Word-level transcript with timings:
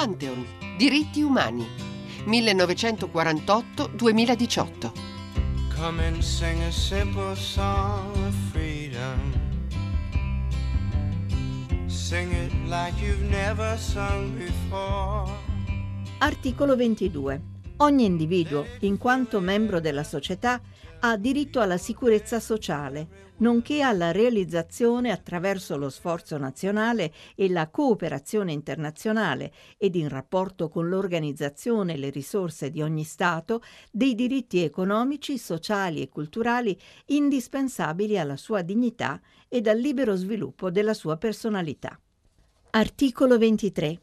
Pantheon, 0.00 0.40
diritti 0.78 1.20
umani, 1.20 1.66
1948-2018. 2.24 4.92
Come 5.76 6.02
and 6.02 6.22
sing 6.22 6.62
a 6.62 6.72
simple 6.72 7.36
song 7.36 8.10
of 8.26 8.34
freedom. 8.50 9.20
Sing 11.86 12.32
it 12.32 12.50
like 12.66 12.98
you've 12.98 13.28
never 13.28 13.76
sung 13.76 14.34
before. 14.38 15.30
Articolo 16.20 16.74
22. 16.74 17.38
Ogni 17.76 18.06
individuo, 18.06 18.64
in 18.80 18.96
quanto 18.96 19.38
membro 19.40 19.80
della 19.80 20.02
società, 20.02 20.62
ha 21.02 21.16
diritto 21.16 21.60
alla 21.60 21.78
sicurezza 21.78 22.40
sociale, 22.40 23.28
nonché 23.38 23.80
alla 23.80 24.12
realizzazione 24.12 25.10
attraverso 25.10 25.78
lo 25.78 25.88
sforzo 25.88 26.36
nazionale 26.36 27.12
e 27.34 27.48
la 27.48 27.68
cooperazione 27.68 28.52
internazionale 28.52 29.52
ed 29.78 29.94
in 29.94 30.08
rapporto 30.08 30.68
con 30.68 30.88
l'organizzazione 30.88 31.94
e 31.94 31.96
le 31.96 32.10
risorse 32.10 32.70
di 32.70 32.82
ogni 32.82 33.04
Stato 33.04 33.62
dei 33.90 34.14
diritti 34.14 34.62
economici, 34.62 35.38
sociali 35.38 36.02
e 36.02 36.10
culturali 36.10 36.78
indispensabili 37.06 38.18
alla 38.18 38.36
sua 38.36 38.60
dignità 38.60 39.20
ed 39.48 39.68
al 39.68 39.78
libero 39.78 40.16
sviluppo 40.16 40.70
della 40.70 40.94
sua 40.94 41.16
personalità. 41.16 41.98
Articolo 42.72 43.38
23. 43.38 44.00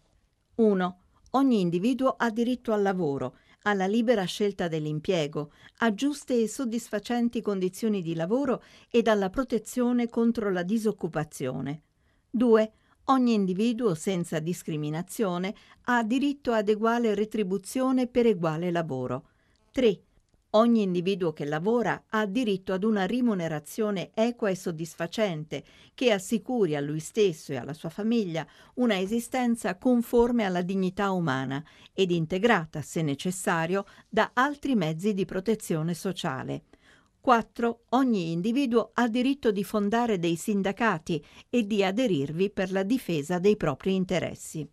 1. 0.55 0.98
Ogni 1.32 1.62
individuo 1.62 2.16
ha 2.18 2.32
diritto 2.32 2.74
al 2.74 2.82
lavoro, 2.82 3.36
alla 3.64 3.86
libera 3.86 4.24
scelta 4.24 4.68
dell'impiego, 4.68 5.52
a 5.80 5.94
giuste 5.94 6.42
e 6.42 6.48
soddisfacenti 6.48 7.42
condizioni 7.42 8.02
di 8.02 8.16
lavoro 8.16 8.64
ed 8.90 9.08
alla 9.08 9.30
protezione 9.30 10.10
contro 10.10 10.52
la 10.52 10.64
disoccupazione. 10.64 11.82
2. 12.30 12.72
Ogni 13.06 13.34
individuo, 13.34 13.96
senza 13.96 14.40
discriminazione, 14.40 15.56
ha 15.84 16.04
diritto 16.04 16.52
ad 16.52 16.70
uguale 16.70 17.16
retribuzione 17.16 18.08
per 18.08 18.26
uguale 18.26 18.72
lavoro. 18.72 19.30
3. 19.71 20.02
Ogni 20.51 20.81
individuo 20.81 21.34
che 21.34 21.43
lavora 21.43 22.05
ha 22.07 22.26
diritto 22.26 22.71
ad 22.71 22.85
una 22.85 23.05
rimunerazione 23.05 24.12
equa 24.13 24.49
e 24.49 24.55
soddisfacente 24.55 25.63
che 25.93 26.13
assicuri 26.13 26.73
a 26.76 26.79
lui 26.79 27.01
stesso 27.01 27.51
e 27.51 27.57
alla 27.57 27.73
sua 27.73 27.90
famiglia 27.90 28.48
una 28.75 28.98
esistenza 28.98 29.77
conforme 29.77 30.45
alla 30.45 30.62
dignità 30.62 31.12
umana 31.12 31.62
ed 31.93 32.12
integrata, 32.12 32.81
se 32.81 33.01
necessario, 33.01 33.85
da 34.07 34.31
altri 34.34 34.75
mezzi 34.75 35.13
di 35.13 35.25
protezione 35.25 35.93
sociale. 35.93 36.63
4. 37.20 37.81
Ogni 37.90 38.31
individuo 38.31 38.91
ha 38.93 39.09
diritto 39.09 39.51
di 39.51 39.65
fondare 39.65 40.18
dei 40.18 40.37
sindacati 40.37 41.21
e 41.49 41.68
di 41.68 41.84
aderirvi 41.84 42.51
per 42.51 42.71
la 42.71 42.84
difesa 42.84 43.37
dei 43.37 43.57
propri 43.57 43.95
interessi. 43.95 44.65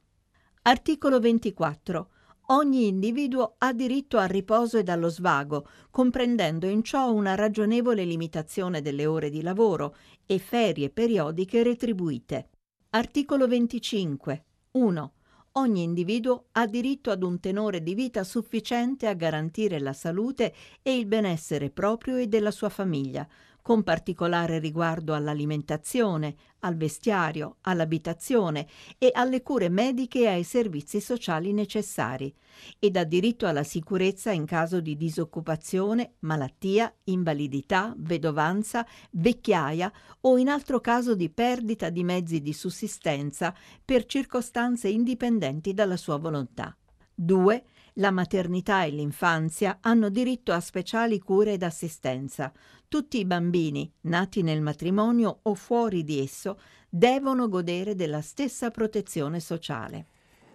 Articolo 0.62 1.18
24. 1.18 2.10
Ogni 2.48 2.88
individuo 2.88 3.54
ha 3.56 3.72
diritto 3.72 4.18
al 4.18 4.28
riposo 4.28 4.76
e 4.76 4.84
allo 4.88 5.08
svago, 5.08 5.66
comprendendo 5.90 6.66
in 6.66 6.82
ciò 6.82 7.10
una 7.10 7.34
ragionevole 7.34 8.04
limitazione 8.04 8.82
delle 8.82 9.06
ore 9.06 9.30
di 9.30 9.40
lavoro 9.40 9.96
e 10.26 10.38
ferie 10.38 10.90
periodiche 10.90 11.62
retribuite. 11.62 12.50
Articolo 12.90 13.48
25. 13.48 14.44
1. 14.72 15.12
Ogni 15.52 15.82
individuo 15.84 16.48
ha 16.52 16.66
diritto 16.66 17.10
ad 17.10 17.22
un 17.22 17.40
tenore 17.40 17.82
di 17.82 17.94
vita 17.94 18.22
sufficiente 18.24 19.06
a 19.06 19.14
garantire 19.14 19.80
la 19.80 19.94
salute 19.94 20.52
e 20.82 20.98
il 20.98 21.06
benessere 21.06 21.70
proprio 21.70 22.16
e 22.16 22.26
della 22.26 22.50
sua 22.50 22.68
famiglia, 22.68 23.26
con 23.64 23.82
particolare 23.82 24.58
riguardo 24.58 25.14
all'alimentazione, 25.14 26.34
al 26.58 26.76
vestiario, 26.76 27.56
all'abitazione 27.62 28.66
e 28.98 29.08
alle 29.14 29.40
cure 29.40 29.70
mediche 29.70 30.18
e 30.18 30.26
ai 30.26 30.44
servizi 30.44 31.00
sociali 31.00 31.50
necessari, 31.54 32.30
ed 32.78 32.98
ha 32.98 33.04
diritto 33.04 33.46
alla 33.46 33.62
sicurezza 33.62 34.32
in 34.32 34.44
caso 34.44 34.82
di 34.82 34.98
disoccupazione, 34.98 36.16
malattia, 36.20 36.94
invalidità, 37.04 37.94
vedovanza, 37.96 38.86
vecchiaia 39.12 39.90
o 40.20 40.36
in 40.36 40.50
altro 40.50 40.82
caso 40.82 41.14
di 41.14 41.30
perdita 41.30 41.88
di 41.88 42.04
mezzi 42.04 42.42
di 42.42 42.52
sussistenza 42.52 43.54
per 43.82 44.04
circostanze 44.04 44.88
indipendenti 44.88 45.72
dalla 45.72 45.96
sua 45.96 46.18
volontà. 46.18 46.76
2 47.14 47.64
la 47.98 48.10
maternità 48.10 48.82
e 48.82 48.90
l'infanzia 48.90 49.78
hanno 49.80 50.08
diritto 50.08 50.52
a 50.52 50.58
speciali 50.58 51.20
cure 51.20 51.52
ed 51.52 51.62
assistenza. 51.62 52.52
Tutti 52.94 53.18
i 53.18 53.24
bambini, 53.24 53.92
nati 54.02 54.42
nel 54.42 54.60
matrimonio 54.60 55.40
o 55.42 55.56
fuori 55.56 56.04
di 56.04 56.20
esso, 56.20 56.60
devono 56.88 57.48
godere 57.48 57.96
della 57.96 58.20
stessa 58.20 58.70
protezione 58.70 59.40
sociale. 59.40 60.06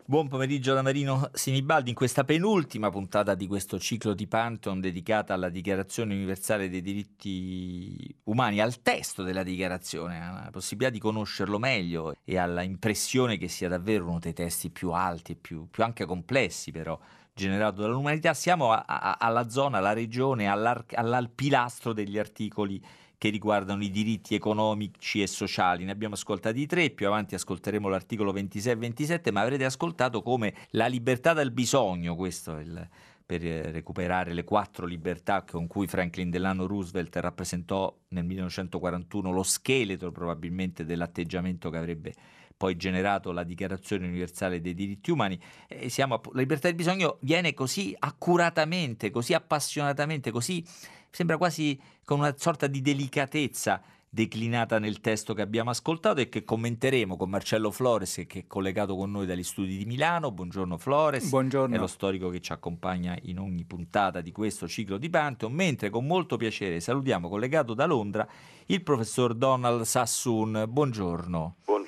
Buon 0.05 0.29
pomeriggio 0.29 0.73
da 0.73 0.81
Marino 0.81 1.29
Sinibaldi 1.33 1.89
in 1.89 1.97
questa 1.97 2.23
penultima 2.23 2.89
puntata 2.89 3.35
di 3.35 3.45
questo 3.45 3.77
ciclo 3.77 4.13
di 4.13 4.25
Pantheon 4.25 4.79
dedicata 4.79 5.33
alla 5.33 5.49
Dichiarazione 5.49 6.15
Universale 6.15 6.69
dei 6.69 6.81
Diritti 6.81 8.15
Umani, 8.23 8.61
al 8.61 8.81
testo 8.81 9.23
della 9.23 9.43
dichiarazione, 9.43 10.21
alla 10.21 10.49
possibilità 10.49 10.93
di 10.93 10.99
conoscerlo 10.99 11.59
meglio 11.59 12.15
e 12.23 12.37
alla 12.37 12.61
impressione 12.61 13.37
che 13.37 13.49
sia 13.49 13.67
davvero 13.67 14.07
uno 14.07 14.19
dei 14.19 14.31
testi 14.31 14.69
più 14.69 14.91
alti 14.91 15.33
e 15.33 15.35
più, 15.35 15.67
più 15.69 15.83
anche 15.83 16.05
complessi 16.05 16.71
però 16.71 16.97
generato 17.39 17.81
dall'umanità, 17.81 18.33
siamo 18.33 18.71
a, 18.71 18.83
a, 18.85 19.17
alla 19.19 19.49
zona, 19.49 19.77
alla 19.77 19.93
regione, 19.93 20.47
all'alpilastro 20.47 21.93
degli 21.93 22.19
articoli 22.19 22.83
che 23.17 23.29
riguardano 23.29 23.83
i 23.83 23.89
diritti 23.89 24.35
economici 24.35 25.21
e 25.21 25.27
sociali. 25.27 25.85
Ne 25.85 25.91
abbiamo 25.91 26.15
ascoltati 26.15 26.65
tre, 26.65 26.89
più 26.89 27.07
avanti 27.07 27.35
ascolteremo 27.35 27.87
l'articolo 27.87 28.31
26 28.31 28.71
e 28.71 28.75
27, 28.75 29.31
ma 29.31 29.41
avrete 29.41 29.65
ascoltato 29.65 30.21
come 30.21 30.53
la 30.71 30.87
libertà 30.87 31.33
del 31.33 31.51
bisogno, 31.51 32.15
questo 32.15 32.57
è 32.57 32.61
il, 32.61 32.87
per 33.25 33.41
recuperare 33.41 34.33
le 34.33 34.43
quattro 34.43 34.85
libertà 34.85 35.43
con 35.43 35.67
cui 35.67 35.87
Franklin 35.87 36.29
Delano 36.29 36.65
Roosevelt 36.65 37.15
rappresentò 37.17 37.95
nel 38.09 38.25
1941 38.25 39.31
lo 39.31 39.43
scheletro 39.43 40.11
probabilmente 40.11 40.83
dell'atteggiamento 40.83 41.69
che 41.69 41.77
avrebbe 41.77 42.13
poi 42.59 42.75
generato 42.75 43.31
la 43.31 43.43
Dichiarazione 43.43 44.05
Universale 44.05 44.59
dei 44.59 44.73
Diritti 44.73 45.11
Umani, 45.11 45.39
e 45.65 45.87
siamo, 45.87 46.19
la 46.33 46.41
libertà 46.41 46.67
del 46.67 46.75
bisogno 46.75 47.17
viene 47.21 47.53
così 47.53 47.95
accuratamente, 47.97 49.11
così 49.11 49.33
appassionatamente, 49.33 50.29
così 50.29 50.61
sembra 51.09 51.37
quasi 51.37 51.79
con 52.03 52.19
una 52.19 52.35
sorta 52.37 52.67
di 52.67 52.81
delicatezza 52.81 53.81
declinata 54.09 54.77
nel 54.77 54.99
testo 54.99 55.33
che 55.33 55.41
abbiamo 55.41 55.69
ascoltato 55.69 56.19
e 56.19 56.27
che 56.27 56.43
commenteremo 56.43 57.15
con 57.15 57.29
Marcello 57.29 57.71
Flores 57.71 58.25
che 58.27 58.39
è 58.39 58.47
collegato 58.47 58.97
con 58.97 59.09
noi 59.09 59.25
dagli 59.25 59.43
studi 59.43 59.77
di 59.77 59.85
Milano. 59.85 60.31
Buongiorno 60.31 60.77
Flores, 60.77 61.29
Buongiorno. 61.29 61.73
è 61.73 61.79
lo 61.79 61.87
storico 61.87 62.27
che 62.27 62.41
ci 62.41 62.51
accompagna 62.51 63.17
in 63.21 63.39
ogni 63.39 63.63
puntata 63.63 64.19
di 64.19 64.33
questo 64.33 64.67
ciclo 64.67 64.97
di 64.97 65.09
Pantheon, 65.09 65.53
mentre 65.53 65.89
con 65.89 66.05
molto 66.05 66.35
piacere 66.35 66.81
salutiamo 66.81 67.29
collegato 67.29 67.73
da 67.73 67.85
Londra 67.85 68.27
il 68.65 68.83
professor 68.83 69.33
Donald 69.33 69.83
Sassoon. 69.83 70.65
Buongiorno. 70.67 71.55
Buongiorno 71.63 71.78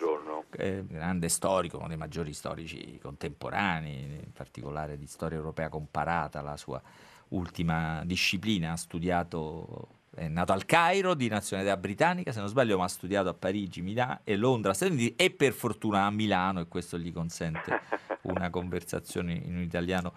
eh, 0.58 0.86
grande 0.86 1.30
storico, 1.30 1.78
uno 1.78 1.88
dei 1.88 1.98
maggiori 1.98 2.34
storici 2.34 3.00
contemporanei, 3.02 4.04
in 4.04 4.32
particolare 4.34 4.98
di 4.98 5.08
storia 5.08 5.38
europea 5.38 5.70
comparata, 5.70 6.42
la 6.42 6.58
sua 6.58 6.82
ultima 7.30 8.04
disciplina, 8.06 8.74
ha 8.74 8.78
studiato 8.78 10.00
è 10.14 10.28
nato 10.28 10.52
al 10.52 10.66
Cairo 10.66 11.14
di 11.14 11.30
nazionalità 11.30 11.78
britannica, 11.78 12.34
se 12.34 12.40
non 12.40 12.50
sbaglio, 12.50 12.78
ma 12.78 12.84
ha 12.84 12.90
studiato 12.90 13.30
a 13.30 13.34
Parigi, 13.34 13.82
Milano 13.82 14.20
e 14.26 14.36
Londra, 14.36 14.74
e 14.74 15.32
per 15.32 15.54
fortuna 15.54 16.06
a 16.06 16.12
Milano 16.12 16.60
e 16.60 16.68
questo 16.68 17.00
gli 17.00 17.14
consente 17.14 17.80
una 18.24 18.50
conversazione 18.50 19.34
in 19.34 19.56
un 19.56 19.62
italiano 19.62 20.14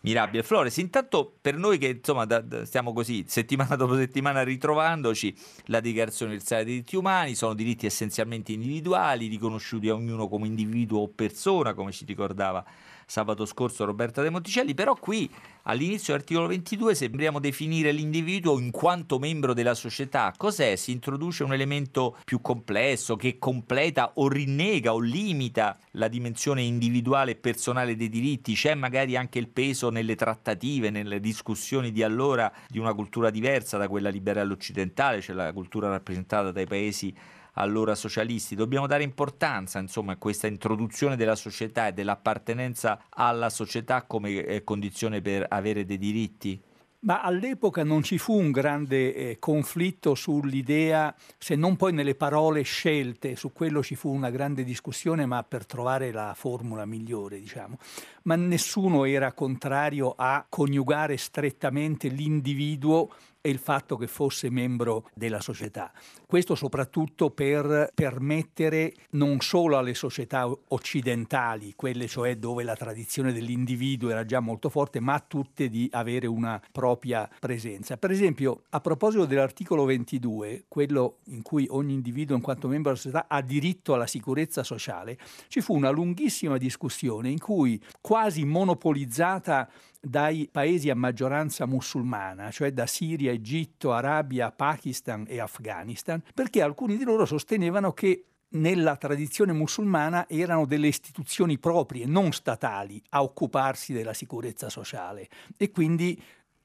mirabile. 0.00 0.42
Flores, 0.42 0.76
intanto 0.78 1.36
per 1.40 1.56
noi 1.56 1.78
che 1.78 1.88
insomma 1.88 2.24
da, 2.24 2.40
da, 2.40 2.64
stiamo 2.64 2.92
così 2.92 3.24
settimana 3.26 3.76
dopo 3.76 3.96
settimana 3.96 4.42
ritrovandoci, 4.42 5.34
la 5.66 5.80
Dichiarazione 5.80 6.32
universale 6.32 6.64
dei 6.64 6.74
diritti 6.74 6.96
umani 6.96 7.34
sono 7.34 7.54
diritti 7.54 7.86
essenzialmente 7.86 8.52
individuali, 8.52 9.26
riconosciuti 9.26 9.88
a 9.88 9.94
ognuno 9.94 10.28
come 10.28 10.46
individuo 10.46 11.00
o 11.00 11.08
persona, 11.08 11.74
come 11.74 11.92
ci 11.92 12.04
ricordava 12.04 12.64
sabato 13.10 13.44
scorso 13.44 13.84
Roberta 13.84 14.22
De 14.22 14.30
Monticelli, 14.30 14.72
però 14.72 14.94
qui 14.94 15.28
all'inizio 15.64 16.12
dell'articolo 16.12 16.46
22 16.46 16.94
sembriamo 16.94 17.40
definire 17.40 17.90
l'individuo 17.90 18.60
in 18.60 18.70
quanto 18.70 19.18
membro 19.18 19.52
della 19.52 19.74
società. 19.74 20.32
Cos'è? 20.36 20.76
Si 20.76 20.92
introduce 20.92 21.42
un 21.42 21.52
elemento 21.52 22.16
più 22.24 22.40
complesso 22.40 23.16
che 23.16 23.36
completa 23.36 24.12
o 24.14 24.28
rinnega 24.28 24.94
o 24.94 25.00
limita 25.00 25.76
la 25.92 26.06
dimensione 26.06 26.62
individuale 26.62 27.32
e 27.32 27.36
personale 27.36 27.96
dei 27.96 28.08
diritti? 28.08 28.54
C'è 28.54 28.74
magari 28.74 29.16
anche 29.16 29.40
il 29.40 29.48
peso 29.48 29.90
nelle 29.90 30.14
trattative, 30.14 30.90
nelle 30.90 31.18
discussioni 31.18 31.90
di 31.90 32.04
allora 32.04 32.52
di 32.68 32.78
una 32.78 32.94
cultura 32.94 33.30
diversa 33.30 33.76
da 33.76 33.88
quella 33.88 34.08
liberale 34.08 34.52
occidentale, 34.52 35.20
cioè 35.20 35.34
la 35.34 35.52
cultura 35.52 35.88
rappresentata 35.88 36.52
dai 36.52 36.66
paesi 36.66 37.12
allora 37.60 37.94
socialisti. 37.94 38.54
Dobbiamo 38.54 38.86
dare 38.86 39.02
importanza 39.02 39.78
insomma, 39.78 40.12
a 40.12 40.16
questa 40.16 40.46
introduzione 40.46 41.16
della 41.16 41.36
società 41.36 41.88
e 41.88 41.92
dell'appartenenza 41.92 43.04
alla 43.10 43.50
società 43.50 44.02
come 44.02 44.44
eh, 44.44 44.64
condizione 44.64 45.20
per 45.20 45.46
avere 45.48 45.84
dei 45.84 45.98
diritti? 45.98 46.60
Ma 47.02 47.22
all'epoca 47.22 47.82
non 47.82 48.02
ci 48.02 48.18
fu 48.18 48.38
un 48.38 48.50
grande 48.50 49.14
eh, 49.14 49.38
conflitto 49.38 50.14
sull'idea, 50.14 51.14
se 51.38 51.54
non 51.54 51.76
poi 51.76 51.94
nelle 51.94 52.14
parole 52.14 52.60
scelte, 52.60 53.36
su 53.36 53.54
quello 53.54 53.82
ci 53.82 53.94
fu 53.94 54.10
una 54.10 54.28
grande 54.28 54.64
discussione, 54.64 55.24
ma 55.24 55.42
per 55.42 55.64
trovare 55.64 56.12
la 56.12 56.34
formula 56.36 56.84
migliore, 56.84 57.40
diciamo. 57.40 57.78
Ma 58.24 58.36
nessuno 58.36 59.06
era 59.06 59.32
contrario 59.32 60.12
a 60.14 60.44
coniugare 60.46 61.16
strettamente 61.16 62.08
l'individuo 62.08 63.08
e 63.40 63.50
il 63.50 63.58
fatto 63.58 63.96
che 63.96 64.06
fosse 64.06 64.50
membro 64.50 65.08
della 65.14 65.40
società. 65.40 65.92
Questo 66.26 66.54
soprattutto 66.54 67.30
per 67.30 67.90
permettere 67.94 68.94
non 69.10 69.40
solo 69.40 69.78
alle 69.78 69.94
società 69.94 70.46
occidentali, 70.68 71.74
quelle 71.74 72.06
cioè 72.06 72.36
dove 72.36 72.62
la 72.62 72.76
tradizione 72.76 73.32
dell'individuo 73.32 74.10
era 74.10 74.24
già 74.24 74.40
molto 74.40 74.68
forte, 74.68 75.00
ma 75.00 75.14
a 75.14 75.24
tutte 75.26 75.68
di 75.68 75.88
avere 75.92 76.26
una 76.26 76.60
propria 76.70 77.28
presenza. 77.40 77.96
Per 77.96 78.10
esempio, 78.10 78.62
a 78.70 78.80
proposito 78.80 79.24
dell'articolo 79.24 79.84
22, 79.84 80.64
quello 80.68 81.18
in 81.26 81.42
cui 81.42 81.66
ogni 81.70 81.94
individuo 81.94 82.36
in 82.36 82.42
quanto 82.42 82.68
membro 82.68 82.90
della 82.90 83.02
società 83.02 83.26
ha 83.28 83.40
diritto 83.40 83.94
alla 83.94 84.06
sicurezza 84.06 84.62
sociale, 84.62 85.18
ci 85.48 85.60
fu 85.60 85.74
una 85.74 85.90
lunghissima 85.90 86.58
discussione 86.58 87.30
in 87.30 87.38
cui 87.38 87.80
quasi 88.00 88.44
monopolizzata 88.44 89.68
dai 90.00 90.48
paesi 90.50 90.88
a 90.88 90.96
maggioranza 90.96 91.66
musulmana, 91.66 92.50
cioè 92.50 92.72
da 92.72 92.86
Siria, 92.86 93.32
Egitto, 93.32 93.92
Arabia, 93.92 94.50
Pakistan 94.50 95.24
e 95.28 95.40
Afghanistan, 95.40 96.22
perché 96.34 96.62
alcuni 96.62 96.96
di 96.96 97.04
loro 97.04 97.26
sostenevano 97.26 97.92
che 97.92 98.24
nella 98.52 98.96
tradizione 98.96 99.52
musulmana 99.52 100.28
erano 100.28 100.64
delle 100.66 100.88
istituzioni 100.88 101.58
proprie, 101.58 102.06
non 102.06 102.32
statali, 102.32 103.00
a 103.10 103.22
occuparsi 103.22 103.92
della 103.92 104.14
sicurezza 104.14 104.68
sociale. 104.68 105.28
E 105.56 105.70
quindi 105.70 106.20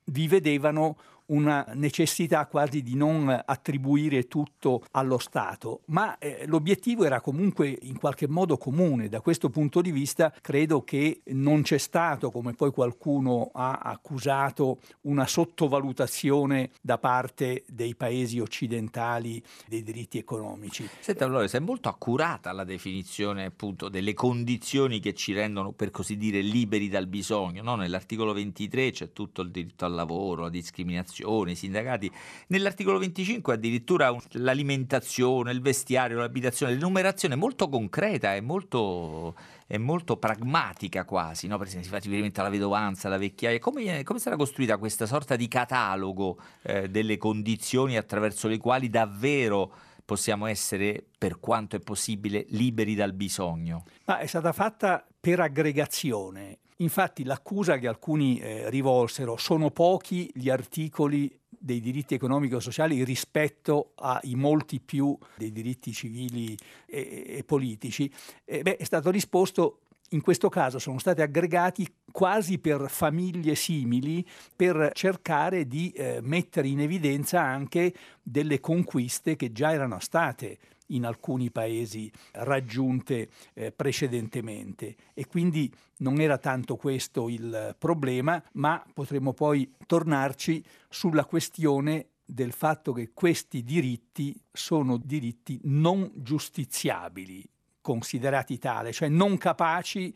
vi 0.06 0.28
vedevano 0.28 0.98
una 1.28 1.66
necessità 1.74 2.46
quasi 2.48 2.84
di 2.84 2.96
non 2.96 3.30
attribuire 3.46 4.28
tutto 4.28 4.84
allo 4.92 5.18
Stato, 5.18 5.82
ma 5.88 6.18
eh, 6.18 6.44
l'obiettivo 6.46 7.04
era 7.06 7.22
comunque 7.22 7.78
in 7.84 7.98
qualche 7.98 8.28
modo 8.28 8.58
comune. 8.58 9.10
Da 9.10 9.22
questo 9.22 9.50
punto 9.50 9.82
di 9.82 9.92
vista 9.92 10.34
credo 10.42 10.84
che 10.84 11.22
non 11.28 11.62
c'è 11.62 11.78
stato, 11.78 12.32
come 12.32 12.54
poi 12.54 12.72
qualcuno 12.72 13.50
ha 13.54 13.80
accusato, 13.80 14.80
una 15.02 15.26
sottovalutazione 15.26 16.72
da 16.82 16.98
parte 16.98 17.64
dei 17.68 17.96
paesi 17.96 18.40
occidentali 18.40 19.42
dei 19.68 19.84
diritti 19.84 20.18
economici. 20.18 20.88
Senta, 21.00 21.26
allora, 21.26 21.46
è 21.46 21.60
molto 21.60 21.90
accurata 21.90 22.52
la 22.52 22.64
definizione 22.64 23.46
appunto 23.46 23.90
delle 23.90 24.14
condizioni 24.14 25.00
che 25.00 25.14
ci 25.14 25.34
rendono, 25.34 25.72
per 25.72 25.92
così 25.92 26.18
dire, 26.18 26.42
liberi 26.42 26.90
dal 26.90 27.08
bisogno. 27.08 27.64
No? 27.64 27.76
Nell'articolo 27.76 28.34
23 28.34 28.92
c'è 28.92 29.12
tutto 29.12 29.42
il 29.42 29.52
diritto 29.52 29.86
al 29.86 29.94
lavoro, 29.94 30.44
la 30.44 30.50
discriminazione 30.50 31.15
associazioni, 31.16 31.52
i 31.52 31.56
sindacati. 31.56 32.12
Nell'articolo 32.48 32.98
25 33.00 33.54
addirittura 33.54 34.16
l'alimentazione, 34.32 35.52
il 35.52 35.62
vestiario, 35.62 36.18
l'abitazione, 36.18 36.74
l'enumerazione 36.74 37.36
molto 37.36 37.70
concreta 37.70 38.36
e 38.36 38.42
molto, 38.42 39.36
è 39.66 39.78
molto 39.78 40.18
pragmatica 40.18 41.06
quasi, 41.06 41.48
no? 41.48 41.58
per 41.58 41.68
esempio 41.68 41.90
si 41.90 41.96
fa 41.96 42.02
riferimento 42.02 42.42
alla 42.42 42.50
vedovanza, 42.50 43.08
alla 43.08 43.18
vecchiaia, 43.18 43.60
come, 43.60 44.04
come 44.04 44.20
sarà 44.20 44.36
costruita 44.36 44.78
questa 44.78 45.06
sorta 45.06 45.36
di 45.36 45.48
catalogo 45.48 46.38
eh, 46.64 46.90
delle 46.90 47.18
condizioni 47.18 47.98
attraverso 47.98 48.48
le 48.48 48.58
quali 48.58 48.90
davvero 48.90 49.72
possiamo 50.04 50.46
essere, 50.46 51.04
per 51.18 51.40
quanto 51.40 51.76
è 51.76 51.80
possibile, 51.80 52.46
liberi 52.50 52.94
dal 52.94 53.14
bisogno? 53.14 53.86
Ma 54.06 54.20
è 54.20 54.28
stata 54.28 54.54
fatta 54.54 55.04
per 55.20 55.40
aggregazione 55.40 56.60
Infatti 56.78 57.24
l'accusa 57.24 57.78
che 57.78 57.88
alcuni 57.88 58.38
eh, 58.40 58.70
rivolsero 58.70 59.38
sono 59.38 59.72
pochi 59.72 60.30
gli 60.34 60.50
articoli 60.50 61.40
dei 61.48 61.80
diritti 61.80 62.16
economico-sociali 62.16 63.04
rispetto 63.04 63.94
ai 63.96 64.36
molti 64.36 64.82
più 64.82 65.18
dei 65.38 65.52
diritti 65.52 65.94
civili 65.94 66.58
e, 66.86 67.24
e 67.38 67.44
politici, 67.46 68.12
eh, 68.44 68.62
beh, 68.62 68.78
è 68.78 68.84
stato 68.84 69.10
risposto 69.10 69.80
in 70.10 70.22
questo 70.22 70.50
caso 70.50 70.78
sono 70.78 71.00
stati 71.00 71.22
aggregati 71.22 71.92
quasi 72.12 72.60
per 72.60 72.90
famiglie 72.90 73.56
simili 73.56 74.26
per 74.56 74.92
cercare 74.94 75.66
di 75.66 75.92
eh, 75.92 76.20
mettere 76.22 76.68
in 76.68 76.80
evidenza 76.80 77.42
anche 77.42 77.94
delle 78.22 78.60
conquiste 78.60 79.36
che 79.36 79.52
già 79.52 79.74
erano 79.74 80.00
state 80.00 80.60
in 80.88 81.06
alcuni 81.06 81.52
paesi 81.52 82.12
raggiunte 82.34 83.30
eh, 83.54 83.72
precedentemente. 83.72 84.96
E 85.14 85.28
quindi 85.28 85.74
non 85.98 86.20
era 86.20 86.38
tanto 86.38 86.76
questo 86.76 87.30
il 87.30 87.76
problema, 87.78 88.42
ma 88.54 88.84
potremmo 88.94 89.34
poi 89.34 89.74
tornarci 89.86 90.64
sulla 90.90 91.26
questione 91.26 92.10
del 92.26 92.54
fatto 92.54 92.92
che 92.92 93.12
questi 93.14 93.64
diritti 93.64 94.36
sono 94.52 94.98
diritti 94.98 95.60
non 95.64 96.12
giustiziabili, 96.16 97.48
considerati 97.82 98.58
tale, 98.58 98.92
cioè 98.92 99.10
non 99.10 99.38
capaci 99.38 100.14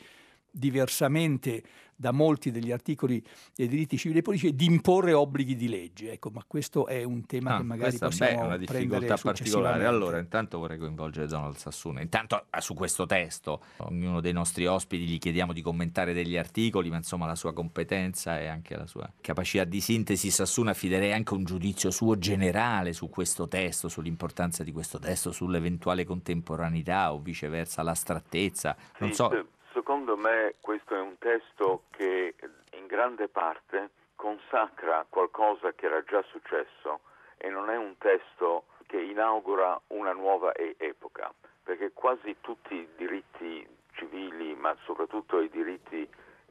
diversamente 0.52 1.64
da 2.00 2.12
molti 2.12 2.50
degli 2.50 2.72
articoli 2.72 3.22
dei 3.54 3.68
diritti 3.68 3.98
civili 3.98 4.20
e 4.20 4.22
politici 4.22 4.56
di 4.56 4.64
imporre 4.64 5.12
obblighi 5.12 5.58
di 5.58 5.68
legge. 5.68 6.14
Ecco, 6.14 6.30
ma 6.30 6.46
questo 6.48 6.88
è 6.88 7.04
un 7.04 7.26
tema 7.26 7.56
ah, 7.56 7.58
che 7.58 7.64
magari 7.64 7.98
possiamo 7.98 8.32
beh, 8.32 8.38
è 8.38 8.46
una 8.46 8.58
difficoltà 8.58 9.18
particolare. 9.18 9.86
Allora, 9.86 10.18
intanto 10.18 10.60
vorrei 10.60 10.78
coinvolgere 10.78 11.28
Donald 11.28 11.58
Sassuno. 11.58 12.00
Intanto 12.00 12.46
ah, 12.50 12.62
su 12.62 12.74
questo 12.74 13.06
testo, 13.06 13.62
ognuno 13.80 14.22
dei 14.22 14.32
nostri 14.32 14.66
ospiti 14.66 15.04
gli 15.04 15.18
chiediamo 15.18 15.52
di 15.52 15.62
commentare 15.62 16.14
degli 16.14 16.38
articoli, 16.38 16.90
ma 16.90 16.96
insomma 16.96 17.26
la 17.26 17.36
sua 17.36 17.52
competenza 17.52 18.40
e 18.40 18.48
anche 18.48 18.78
la 18.78 18.88
sua 18.88 19.12
capacità 19.20 19.66
di 19.66 19.82
sintesi. 19.82 20.32
Sassuno 20.32 20.70
affiderei 20.70 21.12
anche 21.12 21.34
un 21.34 21.44
giudizio 21.44 21.92
suo 21.92 22.18
generale 22.18 22.94
su 22.94 23.10
questo 23.10 23.50
testo, 23.50 23.90
sull'importanza 23.90 24.64
di 24.64 24.72
questo 24.72 25.00
testo, 25.00 25.34
sull'eventuale 25.34 26.06
contemporaneità 26.06 27.12
o 27.12 27.20
viceversa 27.20 27.84
l'astrattezza. 27.84 28.78
Non 29.00 29.12
so 29.12 29.48
secondo 29.80 30.18
me 30.18 30.56
questo 30.60 30.94
è 30.94 31.00
un 31.00 31.18
testo 31.20 31.84
che 31.92 32.36
in 32.74 32.86
grande 32.86 33.30
parte 33.30 33.92
consacra 34.18 35.06
qualcosa 35.08 35.72
che 35.72 35.86
era 35.86 36.04
già 36.04 36.22
successo 36.24 37.00
e 37.38 37.50
non 37.50 37.70
è 37.70 37.78
un 37.78 37.98
testo 37.98 38.66
che 38.88 39.00
inaugura 39.00 39.80
una 39.88 40.12
nuova 40.12 40.54
epoca, 40.54 41.34
perché 41.64 41.94
quasi 41.94 42.36
tutti 42.42 42.76
i 42.76 42.90
diritti 42.98 43.66
civili, 43.94 44.54
ma 44.54 44.76
soprattutto 44.84 45.40
i 45.40 45.50
diritti 45.50 46.06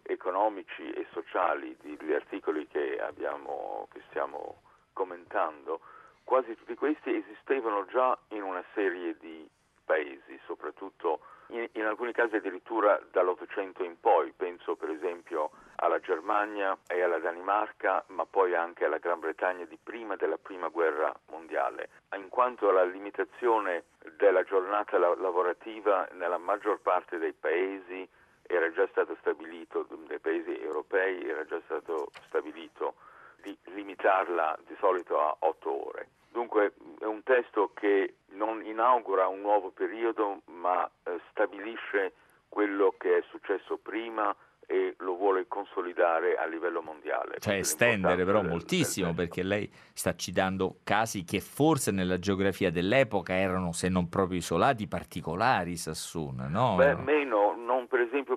economici 0.04 0.90
e 0.90 1.06
sociali 1.12 1.76
degli 1.82 2.14
articoli 2.14 2.66
che, 2.66 2.98
abbiamo, 2.98 3.88
che 3.92 4.00
stiamo 4.08 4.62
commentando, 4.94 5.80
quasi 6.24 6.56
tutti 6.56 6.74
questi 6.76 7.14
esistevano 7.14 7.84
già 7.90 8.18
in 8.28 8.42
una 8.42 8.64
serie 8.72 9.18
di 9.18 9.46
paesi, 9.88 10.38
soprattutto 10.44 11.20
in, 11.48 11.66
in 11.72 11.84
alcuni 11.84 12.12
casi 12.12 12.36
addirittura 12.36 13.00
dall'Ottocento 13.10 13.82
in 13.82 13.98
poi, 13.98 14.34
penso 14.36 14.76
per 14.76 14.90
esempio 14.90 15.50
alla 15.76 15.98
Germania 15.98 16.76
e 16.86 17.00
alla 17.00 17.18
Danimarca, 17.18 18.04
ma 18.08 18.26
poi 18.26 18.54
anche 18.54 18.84
alla 18.84 18.98
Gran 18.98 19.18
Bretagna 19.18 19.64
di 19.64 19.78
prima 19.82 20.16
della 20.16 20.36
Prima 20.36 20.68
Guerra 20.68 21.10
Mondiale, 21.30 21.88
in 22.16 22.28
quanto 22.28 22.70
la 22.70 22.84
limitazione 22.84 23.84
della 24.16 24.42
giornata 24.42 24.98
lavorativa 24.98 26.06
nella 26.12 26.38
maggior 26.38 26.80
parte 26.80 27.16
dei 27.16 27.32
paesi 27.32 28.06
era 28.42 28.70
già 28.72 28.86
stato 28.90 29.16
stabilito, 29.20 29.86
dei 30.06 30.18
paesi 30.18 30.60
europei 30.60 31.26
era 31.26 31.46
già 31.46 31.60
stato 31.64 32.10
stabilito 32.26 32.94
di 33.40 33.56
limitarla 33.72 34.58
di 34.66 34.76
solito 34.78 35.18
a 35.18 35.34
otto 35.40 35.88
ore. 35.88 36.08
Dunque 36.30 36.74
è 36.98 37.04
un 37.04 37.22
testo 37.22 37.72
che 37.74 38.14
non 38.32 38.64
inaugura 38.64 39.26
un 39.26 39.40
nuovo 39.40 39.70
periodo 39.70 40.42
ma 40.46 40.88
eh, 41.04 41.18
stabilisce 41.30 42.12
quello 42.48 42.94
che 42.98 43.18
è 43.18 43.22
successo 43.30 43.78
prima 43.78 44.34
e 44.70 44.94
lo 44.98 45.16
vuole 45.16 45.46
consolidare 45.48 46.36
a 46.36 46.44
livello 46.44 46.82
mondiale. 46.82 47.36
Cioè 47.38 47.54
estendere 47.54 48.22
però 48.26 48.42
del, 48.42 48.50
moltissimo 48.50 49.06
del 49.06 49.16
perché 49.16 49.42
lei 49.42 49.70
sta 49.94 50.14
citando 50.14 50.80
casi 50.84 51.24
che 51.24 51.40
forse 51.40 51.90
nella 51.90 52.18
geografia 52.18 52.70
dell'epoca 52.70 53.34
erano 53.34 53.72
se 53.72 53.88
non 53.88 54.10
proprio 54.10 54.36
isolati 54.36 54.86
particolari 54.86 55.76
Sassoon, 55.76 56.48
no? 56.50 56.76
Beh, 56.76 56.96
meno, 56.96 57.54
non 57.56 57.86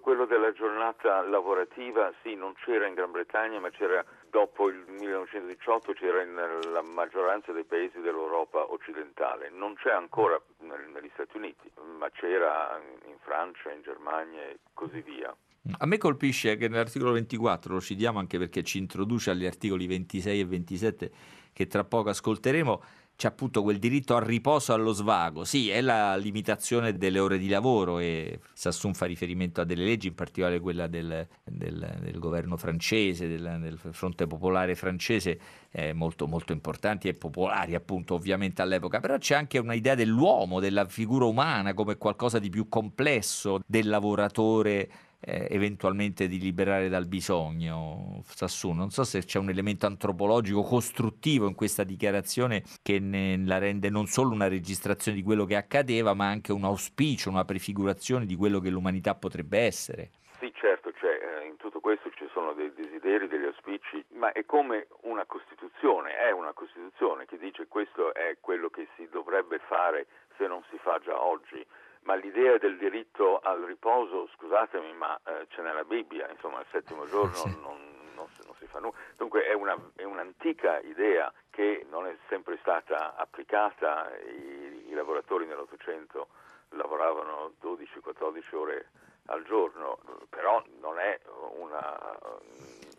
quello 0.02 0.26
della 0.26 0.52
giornata 0.52 1.22
lavorativa, 1.22 2.12
sì, 2.22 2.36
non 2.36 2.54
c'era 2.66 2.88
in 2.88 2.94
Gran 2.94 3.12
Bretagna 3.12 3.60
ma 3.60 3.70
c'era 3.70 4.04
dopo 4.30 4.68
il 4.68 4.84
1918 4.88 5.94
c'era 5.94 6.24
nella 6.24 6.82
maggioranza 6.82 7.52
dei 7.52 7.64
paesi 7.64 8.00
dell'Europa 8.00 8.72
occidentale, 8.72 9.50
non 9.50 9.76
c'è 9.76 9.92
ancora 9.92 10.42
negli 10.60 11.10
Stati 11.14 11.38
Uniti, 11.38 11.72
ma 11.98 12.10
c'era 12.10 12.82
in 13.06 13.18
Francia, 13.22 13.72
in 13.72 13.82
Germania 13.82 14.42
e 14.42 14.60
così 14.74 15.02
via. 15.02 15.34
A 15.78 15.86
me 15.86 15.98
colpisce 15.98 16.58
che 16.58 16.68
nell'articolo 16.68 17.12
24, 17.12 17.74
lo 17.74 17.82
citiamo 17.82 18.18
anche 18.18 18.40
perché 18.40 18.64
ci 18.64 18.80
introduce 18.80 19.30
agli 19.30 19.46
articoli 19.46 19.86
26 19.86 20.40
e 20.40 20.46
27 20.46 21.12
che 21.54 21.68
tra 21.68 21.84
poco 21.84 22.10
ascolteremo, 22.10 22.82
c'è 23.22 23.28
appunto 23.28 23.62
quel 23.62 23.78
diritto 23.78 24.16
al 24.16 24.24
riposo 24.24 24.74
allo 24.74 24.94
svago. 24.94 25.44
Sì, 25.44 25.70
è 25.70 25.80
la 25.80 26.16
limitazione 26.16 26.98
delle 26.98 27.20
ore 27.20 27.38
di 27.38 27.50
lavoro 27.50 28.00
e 28.00 28.40
Sassoon 28.52 28.96
fa 28.96 29.06
riferimento 29.06 29.62
a 29.62 29.64
delle 29.64 29.84
leggi, 29.84 30.08
in 30.08 30.16
particolare 30.16 30.60
quella 30.60 30.88
del, 30.88 31.28
del, 31.44 31.98
del 32.02 32.18
governo 32.18 32.58
francese, 32.58 33.28
del, 33.28 33.60
del, 33.62 33.78
fronte 33.92 34.26
popolare 34.26 34.74
francese, 34.74 35.40
eh, 35.70 35.94
molto, 35.94 36.26
molto 36.26 36.52
importanti 36.52 37.10
e 37.10 37.14
popolari 37.14 37.76
appunto 37.76 38.16
ovviamente 38.16 38.64
all'epoca, 38.64 39.00
però 39.00 39.20
c'è 39.20 39.36
anche 39.36 39.60
un'idea 39.60 39.94
dell'uomo, 39.94 40.60
della 40.60 40.88
figura 40.88 41.26
umana 41.26 41.76
come 41.76 41.98
qualcosa 41.98 42.40
di 42.40 42.50
più 42.50 42.70
complesso, 42.70 43.60
del 43.68 43.88
lavoratore 43.88 44.90
eh, 45.22 45.48
eventualmente 45.52 46.28
di 46.28 46.40
liberare 46.40 46.90
dal 46.90 47.08
bisogno 47.08 48.22
Sassoon. 48.26 48.76
Non 48.76 48.90
so 48.90 49.04
se 49.04 49.24
c'è 49.24 49.40
un 49.40 49.50
elemento 49.50 49.86
antropologico 49.86 50.64
costruttivo 50.64 51.48
in 51.48 51.56
questa 51.56 51.84
dichiarazione 51.84 52.64
che 52.82 53.00
la 53.00 53.58
rende 53.60 53.90
non 53.90 54.08
solo 54.08 54.32
una 54.32 54.48
registrazione 54.48 55.18
di 55.18 55.24
quello 55.24 55.46
che 55.46 55.56
accadeva, 55.56 56.14
ma 56.14 56.28
anche 56.28 56.52
un 56.52 56.64
auspicio, 56.64 57.30
una 57.30 57.46
prefigurazione 57.46 58.26
di 58.26 58.36
quello 58.36 58.60
che 58.60 58.70
l'umanità 58.70 59.16
potrebbe 59.16 59.60
essere. 59.60 60.10
Sì, 60.40 60.52
certo, 60.56 60.92
cioè, 60.94 61.12
eh, 61.12 61.46
in 61.46 61.58
tutto 61.58 61.80
questo 61.80 62.10
ci 62.12 62.28
sono 62.34 62.54
dei 62.54 62.74
desideri, 62.74 63.28
degli 63.28 63.46
auspici, 63.46 64.04
ma 64.16 64.32
è 64.32 64.44
come 64.46 64.88
una 65.02 65.26
Costituzione, 65.26 66.16
è 66.18 66.32
una 66.32 66.54
Costituzione 66.54 67.26
che 67.26 67.38
dice 67.38 67.68
questo 67.68 68.14
è 68.14 68.38
quello 68.40 68.70
che 68.70 68.88
si 68.96 69.08
dovrebbe 69.12 69.60
fare 69.68 70.08
se 70.38 70.48
non 70.48 70.64
si 70.72 70.78
fa 70.82 71.00
già 71.04 71.22
oggi 71.22 71.64
ma 72.04 72.16
l'idea 72.16 72.58
del 72.58 72.78
diritto 72.78 73.40
al 73.40 73.62
riposo, 73.62 74.28
scusatemi, 74.36 74.94
ma 74.94 75.20
eh, 75.26 75.48
c'è 75.50 75.62
nella 75.62 75.84
Bibbia, 75.84 76.30
insomma, 76.30 76.60
il 76.60 76.66
settimo 76.72 77.06
giorno 77.10 77.34
sì. 77.34 77.58
non, 77.62 77.78
non, 78.16 78.28
si, 78.36 78.42
non, 78.46 78.56
si, 78.58 78.66
fa 78.66 78.80
nulla. 78.80 78.96
Dunque 79.18 79.46
è, 79.46 79.54
una, 79.54 79.78
è, 79.96 80.04
un'antica 80.04 80.80
idea 80.80 81.32
che 81.50 81.86
non 81.90 82.08
è 82.08 82.16
sempre 82.30 82.58
stata 82.62 83.16
applicata, 83.16 84.10
I, 84.18 84.90
i 84.90 84.94
lavoratori 84.94 85.46
nell'Ottocento 85.46 86.28
lavoravano 86.70 87.54
12-14 87.62 88.56
ore 88.56 88.90
al 89.26 89.44
giorno, 89.44 90.00
però 90.30 90.64
non 90.80 91.00
è, 91.00 91.20
una, 91.60 92.18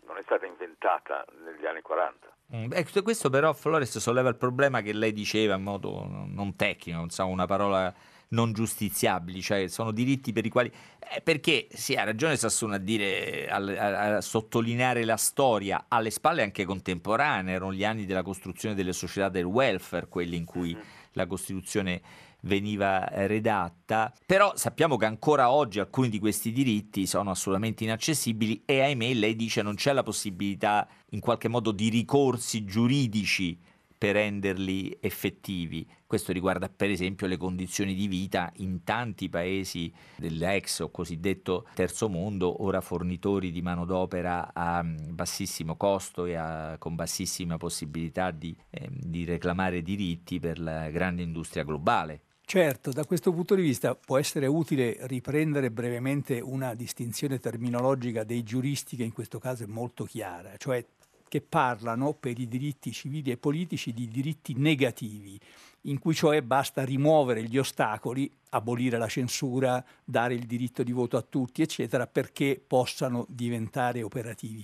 non 0.05 0.17
è 0.17 0.21
stata 0.23 0.45
inventata 0.45 1.25
negli 1.43 1.65
anni 1.65 1.81
40. 1.81 2.31
Mm, 2.55 2.71
questo 3.03 3.29
però 3.29 3.53
Flores 3.53 3.97
solleva 3.97 4.29
il 4.29 4.35
problema 4.35 4.81
che 4.81 4.93
lei 4.93 5.11
diceva 5.11 5.55
in 5.55 5.63
modo 5.63 6.05
non 6.05 6.55
tecnico, 6.55 6.97
non 6.97 7.09
so, 7.09 7.25
una 7.25 7.45
parola 7.45 7.93
non 8.33 8.51
giustiziabili, 8.51 9.41
cioè 9.41 9.67
sono 9.67 9.91
diritti 9.91 10.31
per 10.31 10.45
i 10.45 10.49
quali... 10.49 10.71
Eh, 10.99 11.21
perché 11.21 11.67
sì, 11.71 11.95
ha 11.95 12.03
ragione 12.03 12.35
Sassuno 12.35 12.73
a 12.75 12.77
dire, 12.77 13.47
a, 13.47 13.57
a, 13.57 14.15
a, 14.15 14.21
sottolineare 14.21 15.05
la 15.05 15.17
storia, 15.17 15.85
alle 15.87 16.09
spalle 16.09 16.43
anche 16.43 16.65
contemporanee, 16.65 17.55
erano 17.55 17.73
gli 17.73 17.85
anni 17.85 18.05
della 18.05 18.23
costruzione 18.23 18.75
delle 18.75 18.93
società 18.93 19.29
del 19.29 19.45
welfare, 19.45 20.07
quelli 20.07 20.35
in 20.35 20.45
cui 20.45 20.73
mm-hmm. 20.73 20.83
la 21.13 21.25
Costituzione 21.25 22.01
veniva 22.43 23.07
redatta, 23.09 24.13
però 24.25 24.53
sappiamo 24.55 24.97
che 24.97 25.05
ancora 25.05 25.49
oggi 25.49 25.79
alcuni 25.79 26.09
di 26.09 26.19
questi 26.19 26.51
diritti 26.51 27.05
sono 27.05 27.31
assolutamente 27.31 27.85
inaccessibili 27.85 28.63
e 28.65 28.81
ahimè 28.81 29.13
lei 29.13 29.35
dice 29.37 29.61
non 29.61 29.75
c'è 29.75 29.93
la 29.93 30.03
possibilità 30.03 30.85
in 31.11 31.21
qualche 31.21 31.47
modo 31.47 31.71
di 31.71 31.87
ricorsi 31.87 32.65
giuridici 32.65 33.57
per 34.03 34.15
renderli 34.15 34.97
effettivi. 34.99 35.87
Questo 36.05 36.33
riguarda 36.33 36.67
per 36.67 36.89
esempio 36.89 37.25
le 37.25 37.37
condizioni 37.37 37.95
di 37.95 38.07
vita 38.07 38.51
in 38.57 38.83
tanti 38.83 39.29
paesi 39.29 39.89
dell'ex 40.17 40.79
o 40.79 40.91
cosiddetto 40.91 41.65
terzo 41.73 42.09
mondo, 42.09 42.65
ora 42.65 42.81
fornitori 42.81 43.49
di 43.49 43.61
manodopera 43.61 44.51
a 44.53 44.83
mm, 44.83 44.95
bassissimo 45.11 45.77
costo 45.77 46.25
e 46.25 46.35
a, 46.35 46.75
con 46.79 46.95
bassissima 46.95 47.55
possibilità 47.55 48.31
di, 48.31 48.53
eh, 48.71 48.89
di 48.91 49.23
reclamare 49.23 49.81
diritti 49.81 50.37
per 50.37 50.59
la 50.59 50.89
grande 50.89 51.21
industria 51.21 51.63
globale. 51.63 52.23
Certo, 52.45 52.91
da 52.91 53.05
questo 53.05 53.31
punto 53.31 53.55
di 53.55 53.61
vista 53.61 53.95
può 53.95 54.17
essere 54.17 54.47
utile 54.47 54.97
riprendere 55.03 55.71
brevemente 55.71 56.41
una 56.41 56.73
distinzione 56.73 57.39
terminologica 57.39 58.25
dei 58.25 58.43
giuristi 58.43 58.97
che 58.97 59.03
in 59.03 59.13
questo 59.13 59.39
caso 59.39 59.63
è 59.63 59.67
molto 59.67 60.03
chiara, 60.03 60.57
cioè 60.57 60.85
che 61.33 61.41
parlano 61.41 62.13
per 62.13 62.37
i 62.37 62.47
diritti 62.47 62.91
civili 62.91 63.31
e 63.31 63.37
politici 63.37 63.91
di 63.91 64.07
diritti 64.07 64.53
negativi, 64.55 65.39
in 65.85 65.97
cui 65.97 66.13
cioè 66.13 66.43
basta 66.43 66.85
rimuovere 66.85 67.41
gli 67.45 67.57
ostacoli, 67.57 68.31
abolire 68.49 68.99
la 68.99 69.07
censura, 69.07 69.83
dare 70.05 70.35
il 70.35 70.45
diritto 70.45 70.83
di 70.83 70.91
voto 70.91 71.17
a 71.17 71.25
tutti, 71.27 71.63
eccetera, 71.63 72.05
perché 72.05 72.61
possano 72.65 73.25
diventare 73.27 74.03
operativi. 74.03 74.63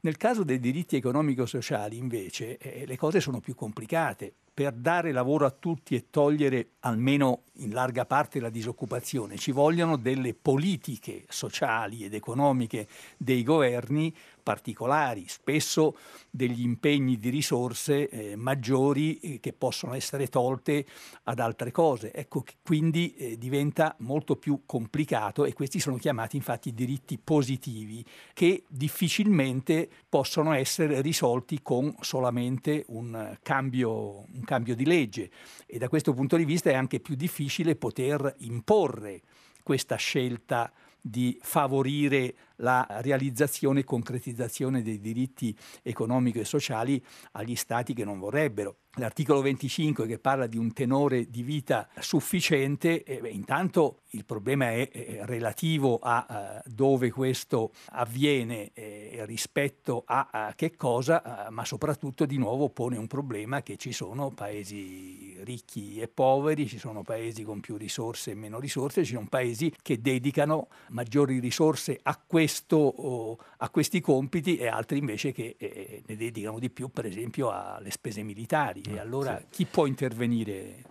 Nel 0.00 0.18
caso 0.18 0.44
dei 0.44 0.60
diritti 0.60 0.96
economico-sociali, 0.96 1.96
invece, 1.96 2.58
eh, 2.58 2.84
le 2.84 2.98
cose 2.98 3.20
sono 3.20 3.40
più 3.40 3.54
complicate. 3.54 4.30
Per 4.52 4.72
dare 4.72 5.12
lavoro 5.12 5.46
a 5.46 5.50
tutti 5.50 5.94
e 5.94 6.10
togliere 6.10 6.72
almeno 6.80 7.44
in 7.60 7.72
larga 7.72 8.04
parte 8.04 8.40
la 8.40 8.50
disoccupazione 8.50 9.38
ci 9.38 9.52
vogliono 9.52 9.96
delle 9.96 10.34
politiche 10.34 11.24
sociali 11.28 12.04
ed 12.04 12.12
economiche 12.12 12.86
dei 13.16 13.42
governi 13.42 14.14
particolari, 14.50 15.26
spesso 15.28 15.96
degli 16.28 16.62
impegni 16.62 17.18
di 17.18 17.28
risorse 17.28 18.08
eh, 18.08 18.34
maggiori 18.34 19.16
eh, 19.18 19.38
che 19.38 19.52
possono 19.52 19.94
essere 19.94 20.26
tolte 20.26 20.84
ad 21.24 21.38
altre 21.38 21.70
cose. 21.70 22.12
Ecco 22.12 22.44
quindi 22.64 23.14
eh, 23.14 23.38
diventa 23.38 23.94
molto 24.00 24.34
più 24.34 24.62
complicato 24.66 25.44
e 25.44 25.52
questi 25.52 25.78
sono 25.78 25.98
chiamati 25.98 26.36
infatti 26.36 26.74
diritti 26.74 27.16
positivi 27.16 28.04
che 28.32 28.64
difficilmente 28.66 29.88
possono 30.08 30.52
essere 30.52 31.00
risolti 31.00 31.62
con 31.62 31.94
solamente 32.00 32.84
un 32.88 33.38
cambio, 33.42 34.24
un 34.32 34.42
cambio 34.44 34.74
di 34.74 34.84
legge 34.84 35.30
e 35.64 35.78
da 35.78 35.88
questo 35.88 36.12
punto 36.12 36.36
di 36.36 36.44
vista 36.44 36.70
è 36.70 36.74
anche 36.74 36.98
più 36.98 37.14
difficile 37.14 37.76
poter 37.76 38.34
imporre 38.38 39.20
questa 39.62 39.94
scelta 39.94 40.72
di 41.00 41.38
favorire 41.40 42.34
la 42.60 42.86
realizzazione 43.00 43.80
e 43.80 43.84
concretizzazione 43.84 44.82
dei 44.82 45.00
diritti 45.00 45.56
economici 45.82 46.38
e 46.40 46.44
sociali 46.44 47.02
agli 47.32 47.56
stati 47.56 47.94
che 47.94 48.04
non 48.04 48.18
vorrebbero. 48.18 48.76
L'articolo 48.94 49.40
25 49.40 50.04
che 50.04 50.18
parla 50.18 50.48
di 50.48 50.58
un 50.58 50.72
tenore 50.72 51.30
di 51.30 51.44
vita 51.44 51.88
sufficiente, 52.00 53.04
eh, 53.04 53.20
beh, 53.20 53.28
intanto 53.28 54.00
il 54.10 54.24
problema 54.24 54.72
è 54.72 54.88
eh, 54.90 55.20
relativo 55.26 56.00
a 56.02 56.60
uh, 56.64 56.68
dove 56.68 57.12
questo 57.12 57.70
avviene 57.90 58.72
eh, 58.74 59.22
rispetto 59.26 60.02
a, 60.04 60.28
a, 60.32 60.54
che 60.56 60.74
cosa, 60.74 61.46
uh, 61.46 61.52
ma 61.52 61.64
soprattutto 61.64 62.26
di 62.26 62.36
nuovo 62.36 62.68
pone 62.70 62.96
un 62.96 63.06
problema 63.06 63.62
che 63.62 63.76
ci 63.76 63.92
sono 63.92 64.30
paesi 64.30 65.38
ricchi 65.44 66.00
e 66.00 66.08
poveri, 66.08 66.66
ci 66.66 66.78
sono 66.78 67.02
paesi 67.02 67.44
con 67.44 67.60
più 67.60 67.76
risorse 67.76 68.32
e 68.32 68.34
meno 68.34 68.58
risorse, 68.58 69.04
ci 69.04 69.14
sono 69.14 69.28
paesi 69.28 69.72
che 69.82 70.00
dedicano 70.00 70.66
maggiori 70.88 71.38
risorse 71.38 71.96
a 72.02 72.20
questo 72.26 72.49
questo, 72.50 73.38
a 73.58 73.70
questi 73.70 74.00
compiti 74.00 74.56
e 74.56 74.66
altri 74.66 74.98
invece 74.98 75.30
che 75.30 75.54
eh, 75.56 76.02
ne 76.04 76.16
dedicano 76.16 76.58
di 76.58 76.68
più 76.68 76.88
per 76.88 77.06
esempio 77.06 77.50
alle 77.50 77.90
spese 77.90 78.22
militari. 78.22 78.82
E 78.88 78.98
ah, 78.98 79.02
allora 79.02 79.38
sì. 79.38 79.44
chi 79.50 79.64
può 79.66 79.86
intervenire 79.86 80.82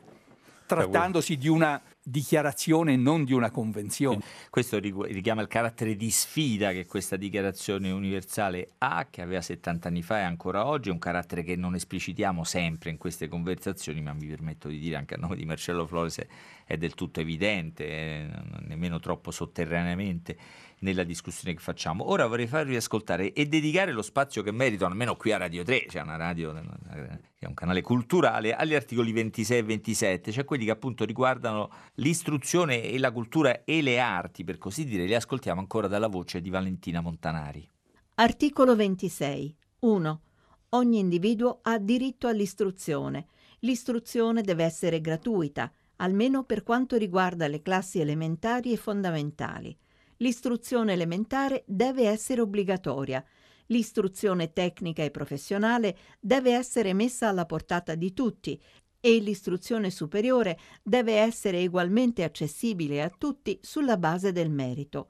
trattandosi 0.66 1.38
di 1.38 1.48
una 1.48 1.82
dichiarazione 2.10 2.94
e 2.94 2.96
non 2.98 3.24
di 3.24 3.34
una 3.34 3.52
convenzione. 3.52 4.22
Questo 4.50 4.80
richiama 4.80 5.42
il 5.42 5.48
carattere 5.48 5.96
di 5.96 6.10
sfida 6.10 6.72
che 6.72 6.86
questa 6.86 7.16
dichiarazione 7.16 7.92
universale 7.92 8.70
ha, 8.80 9.08
che 9.10 9.22
aveva 9.22 9.42
70 9.42 9.88
anni 9.88 10.02
fa 10.02 10.20
e 10.20 10.24
ancora 10.24 10.66
oggi, 10.66 10.90
è 10.90 10.92
un 10.92 11.00
carattere 11.00 11.44
che 11.44 11.56
non 11.56 11.76
esplicitiamo 11.76 12.44
sempre 12.44 12.90
in 12.90 12.98
queste 12.98 13.28
conversazioni, 13.28 14.02
ma 14.02 14.14
mi 14.14 14.28
permetto 14.28 14.68
di 14.68 14.80
dire 14.80 14.96
anche 14.96 15.16
a 15.16 15.18
nome 15.18 15.36
di 15.36 15.46
Marcello 15.46 15.86
Flores 15.86 16.26
è 16.66 16.78
del 16.78 16.94
tutto 16.94 17.20
evidente, 17.20 17.84
eh, 17.86 18.28
nemmeno 18.68 19.00
troppo 19.00 19.32
sotterraneamente 19.32 20.38
nella 20.80 21.04
discussione 21.04 21.56
che 21.56 21.62
facciamo. 21.62 22.10
Ora 22.10 22.28
vorrei 22.28 22.48
farvi 22.48 22.76
ascoltare 22.76 23.34
e 23.34 23.48
dedicare 23.48 23.92
lo 23.92 24.02
spazio 24.02 24.44
che 24.44 24.52
merito, 24.52 24.86
almeno 24.86 25.16
qui 25.16 25.32
a 25.32 25.38
Radio 25.38 25.64
3, 25.64 25.86
cioè 25.90 26.02
una 26.02 26.16
radio 26.16 26.54
che 26.54 27.20
è 27.40 27.46
un 27.46 27.54
canale 27.54 27.82
culturale, 27.82 28.54
agli 28.54 28.76
articoli 28.76 29.12
26 29.12 29.58
e 29.58 29.64
27, 29.64 30.32
cioè 30.32 30.46
quelli 30.46 30.66
che 30.66 30.72
appunto 30.72 31.06
riguardano 31.06 31.70
l'istruzione 32.00 32.84
e 32.84 32.98
la 32.98 33.12
cultura 33.12 33.64
e 33.64 33.82
le 33.82 34.00
arti, 34.00 34.44
per 34.44 34.58
così 34.58 34.86
dire. 34.86 35.06
Li 35.06 35.16
ascoltiamo 35.16 35.60
ancora 35.60 35.88
dalla 35.88 36.08
voce 36.08 36.42
di 36.42 36.50
Valentina 36.50 37.02
Montanari. 37.02 37.68
Articolo 38.16 38.76
26. 38.76 39.56
1. 39.80 40.22
Ogni 40.70 41.00
individuo 41.00 41.60
ha 41.62 41.78
diritto 41.78 42.28
all'istruzione. 42.28 43.28
L'istruzione 43.60 44.42
deve 44.42 44.64
essere 44.64 45.02
gratuita, 45.02 45.72
almeno 45.98 46.44
per 46.44 46.64
quanto 46.64 46.98
riguarda 46.98 47.48
le 47.48 47.62
classi 47.62 48.00
elementari 48.00 48.72
e 48.72 48.78
fondamentali. 48.78 49.78
L'istruzione 50.18 50.94
elementare 50.94 51.64
deve 51.66 52.08
essere 52.08 52.42
obbligatoria. 52.42 53.24
L'istruzione 53.68 54.52
tecnica 54.52 55.04
e 55.04 55.12
professionale 55.12 55.98
deve 56.20 56.54
essere 56.54 56.94
messa 56.94 57.28
alla 57.28 57.46
portata 57.46 57.96
di 57.96 58.14
tutti 58.14 58.60
e 59.00 59.20
l'istruzione 59.20 59.90
superiore 59.90 60.58
deve 60.84 61.14
essere 61.14 61.66
ugualmente 61.66 62.24
accessibile 62.24 63.02
a 63.02 63.10
tutti 63.10 63.60
sulla 63.62 63.98
base 63.98 64.32
del 64.32 64.50
merito. 64.50 65.10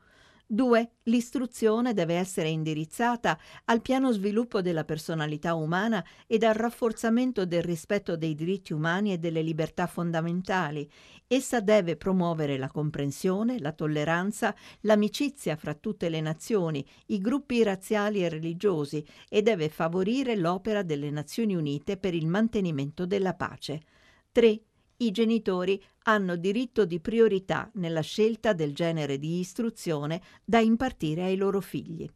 2. 0.51 0.93
L'istruzione 1.03 1.93
deve 1.93 2.15
essere 2.15 2.49
indirizzata 2.49 3.37
al 3.65 3.83
piano 3.83 4.11
sviluppo 4.11 4.63
della 4.63 4.83
personalità 4.83 5.53
umana 5.53 6.03
ed 6.25 6.41
al 6.41 6.55
rafforzamento 6.55 7.45
del 7.45 7.61
rispetto 7.61 8.17
dei 8.17 8.33
diritti 8.33 8.73
umani 8.73 9.13
e 9.13 9.19
delle 9.19 9.43
libertà 9.43 9.85
fondamentali. 9.85 10.89
Essa 11.27 11.59
deve 11.59 11.97
promuovere 11.97 12.57
la 12.57 12.67
comprensione, 12.67 13.59
la 13.59 13.73
tolleranza, 13.73 14.55
l'amicizia 14.81 15.55
fra 15.55 15.75
tutte 15.75 16.09
le 16.09 16.19
nazioni, 16.19 16.83
i 17.07 17.19
gruppi 17.19 17.61
razziali 17.61 18.23
e 18.23 18.29
religiosi 18.29 19.05
e 19.29 19.43
deve 19.43 19.69
favorire 19.69 20.35
l'opera 20.35 20.81
delle 20.81 21.11
Nazioni 21.11 21.53
Unite 21.53 21.97
per 21.97 22.15
il 22.15 22.25
mantenimento 22.25 23.05
della 23.05 23.35
pace. 23.35 23.83
3 24.31 24.63
i 25.01 25.11
genitori 25.11 25.81
hanno 26.03 26.35
diritto 26.35 26.85
di 26.85 26.99
priorità 26.99 27.69
nella 27.75 28.01
scelta 28.01 28.53
del 28.53 28.73
genere 28.73 29.17
di 29.17 29.39
istruzione 29.39 30.21
da 30.43 30.59
impartire 30.59 31.23
ai 31.23 31.35
loro 31.35 31.61
figli. 31.61 32.09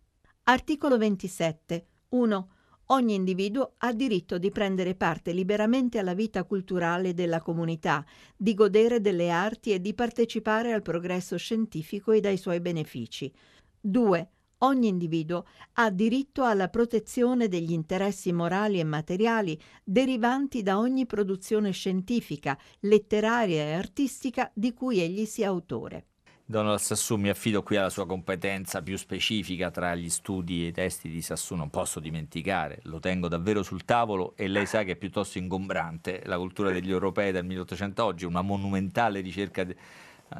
Articolo 0.43 0.97
27. 0.97 1.85
1. 2.09 2.49
Ogni 2.87 3.13
individuo 3.15 3.75
ha 3.77 3.93
diritto 3.93 4.37
di 4.37 4.51
prendere 4.51 4.95
parte 4.95 5.31
liberamente 5.31 5.99
alla 5.99 6.13
vita 6.13 6.43
culturale 6.43 7.13
della 7.13 7.41
comunità, 7.41 8.05
di 8.35 8.53
godere 8.53 8.99
delle 8.99 9.29
arti 9.29 9.71
e 9.71 9.79
di 9.79 9.93
partecipare 9.93 10.73
al 10.73 10.81
progresso 10.81 11.37
scientifico 11.37 12.11
e 12.11 12.19
ai 12.27 12.37
suoi 12.37 12.59
benefici. 12.59 13.31
2 13.79 14.29
ogni 14.63 14.87
individuo 14.87 15.45
ha 15.73 15.89
diritto 15.89 16.43
alla 16.43 16.67
protezione 16.67 17.47
degli 17.47 17.71
interessi 17.71 18.31
morali 18.31 18.79
e 18.79 18.83
materiali 18.83 19.59
derivanti 19.83 20.63
da 20.63 20.77
ogni 20.77 21.05
produzione 21.05 21.71
scientifica, 21.71 22.57
letteraria 22.81 23.63
e 23.63 23.73
artistica 23.73 24.49
di 24.53 24.73
cui 24.73 24.99
egli 24.99 25.25
sia 25.25 25.47
autore. 25.47 26.05
Donald 26.45 26.79
Sassoon 26.79 27.21
mi 27.21 27.29
affido 27.29 27.63
qui 27.63 27.77
alla 27.77 27.89
sua 27.89 28.05
competenza 28.05 28.81
più 28.81 28.97
specifica 28.97 29.71
tra 29.71 29.95
gli 29.95 30.09
studi 30.09 30.65
e 30.65 30.67
i 30.67 30.71
testi 30.73 31.09
di 31.09 31.21
Sassoon, 31.21 31.59
non 31.59 31.69
posso 31.69 32.01
dimenticare, 32.01 32.79
lo 32.83 32.99
tengo 32.99 33.29
davvero 33.29 33.63
sul 33.63 33.85
tavolo 33.85 34.33
e 34.35 34.49
lei 34.49 34.65
sa 34.65 34.83
che 34.83 34.91
è 34.91 34.95
piuttosto 34.97 35.37
ingombrante 35.37 36.21
la 36.25 36.37
cultura 36.37 36.71
degli 36.71 36.91
europei 36.91 37.31
dal 37.31 37.45
1800 37.45 38.03
oggi, 38.03 38.25
una 38.25 38.41
monumentale 38.41 39.21
ricerca 39.21 39.63
di, 39.63 39.73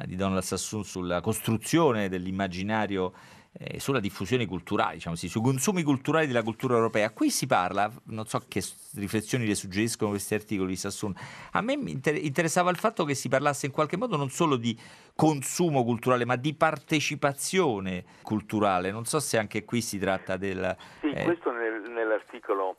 di 0.04 0.14
Donald 0.14 0.42
Sassoon 0.42 0.84
sulla 0.84 1.22
costruzione 1.22 2.10
dell'immaginario 2.10 3.12
eh, 3.58 3.78
sulla 3.78 4.00
diffusione 4.00 4.46
culturale, 4.46 4.94
diciamo 4.94 5.14
sì, 5.14 5.28
sui 5.28 5.40
consumi 5.40 5.82
culturali 5.82 6.26
della 6.26 6.42
cultura 6.42 6.74
europea. 6.74 7.10
Qui 7.10 7.30
si 7.30 7.46
parla, 7.46 7.90
non 8.04 8.26
so 8.26 8.42
che 8.48 8.62
riflessioni 8.96 9.46
le 9.46 9.54
suggeriscono 9.54 10.10
questi 10.10 10.34
articoli 10.34 10.70
di 10.70 10.76
Sassoon, 10.76 11.14
a 11.52 11.60
me 11.60 11.74
interessava 11.74 12.70
il 12.70 12.76
fatto 12.76 13.04
che 13.04 13.14
si 13.14 13.28
parlasse 13.28 13.66
in 13.66 13.72
qualche 13.72 13.96
modo 13.96 14.16
non 14.16 14.30
solo 14.30 14.56
di 14.56 14.78
consumo 15.14 15.84
culturale, 15.84 16.24
ma 16.24 16.36
di 16.36 16.54
partecipazione 16.54 18.04
culturale. 18.22 18.90
Non 18.90 19.04
so 19.04 19.20
se 19.20 19.38
anche 19.38 19.64
qui 19.64 19.80
si 19.80 19.98
tratta 19.98 20.36
del... 20.36 20.76
Sì, 21.00 21.10
eh... 21.10 21.24
questo 21.24 21.52
nel, 21.52 21.82
nell'articolo 21.90 22.76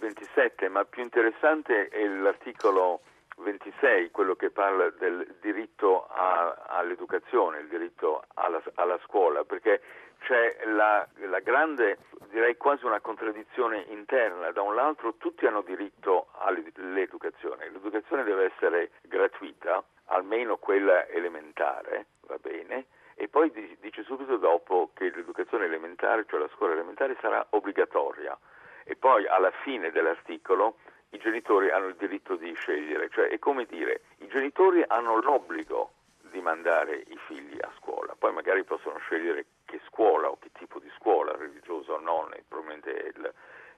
27, 0.00 0.68
ma 0.68 0.84
più 0.84 1.02
interessante 1.02 1.88
è 1.88 2.06
l'articolo 2.06 3.00
26, 3.38 4.10
quello 4.10 4.34
che 4.34 4.50
parla 4.50 4.90
del 4.90 5.36
diritto 5.40 6.06
a, 6.06 6.66
all'educazione, 6.68 7.60
il 7.60 7.68
diritto 7.68 8.24
alla, 8.34 8.62
alla 8.74 8.98
scuola, 9.04 9.44
perché 9.44 9.80
c'è 10.20 10.58
la, 10.64 11.06
la, 11.26 11.38
grande, 11.40 11.98
direi 12.30 12.56
quasi 12.56 12.84
una 12.84 13.00
contraddizione 13.00 13.84
interna. 13.88 14.50
Da 14.50 14.62
un 14.62 14.74
lato 14.74 15.14
tutti 15.18 15.46
hanno 15.46 15.62
diritto 15.62 16.28
all'educazione, 16.38 17.70
l'educazione 17.70 18.24
deve 18.24 18.52
essere 18.52 18.90
gratuita, 19.02 19.82
almeno 20.06 20.56
quella 20.56 21.06
elementare, 21.08 22.06
va 22.26 22.38
bene, 22.38 22.86
e 23.14 23.28
poi 23.28 23.50
dice 23.80 24.02
subito 24.04 24.36
dopo 24.36 24.90
che 24.94 25.10
l'educazione 25.10 25.64
elementare, 25.64 26.24
cioè 26.28 26.40
la 26.40 26.48
scuola 26.54 26.74
elementare, 26.74 27.16
sarà 27.20 27.44
obbligatoria. 27.50 28.36
E 28.84 28.96
poi 28.96 29.26
alla 29.26 29.50
fine 29.62 29.90
dell'articolo 29.90 30.76
i 31.10 31.18
genitori 31.18 31.70
hanno 31.70 31.86
il 31.86 31.96
diritto 31.96 32.36
di 32.36 32.52
scegliere, 32.54 33.08
cioè 33.10 33.28
è 33.28 33.38
come 33.38 33.64
dire 33.64 34.02
i 34.18 34.28
genitori 34.28 34.84
hanno 34.86 35.20
l'obbligo 35.20 35.92
di 36.30 36.40
mandare 36.40 36.96
i 36.96 37.18
figli 37.26 37.56
a 37.60 37.70
scuola, 37.78 38.14
poi 38.18 38.32
magari 38.32 38.64
possono 38.64 38.98
scegliere 38.98 39.46
che 39.64 39.80
scuola 39.86 40.28
o 40.28 40.38
che 40.38 40.50
tipo 40.52 40.78
di 40.78 40.90
scuola, 40.96 41.36
religiosa 41.36 41.92
o 41.92 42.00
non, 42.00 42.30
probabilmente 42.46 42.90
il, 42.90 43.32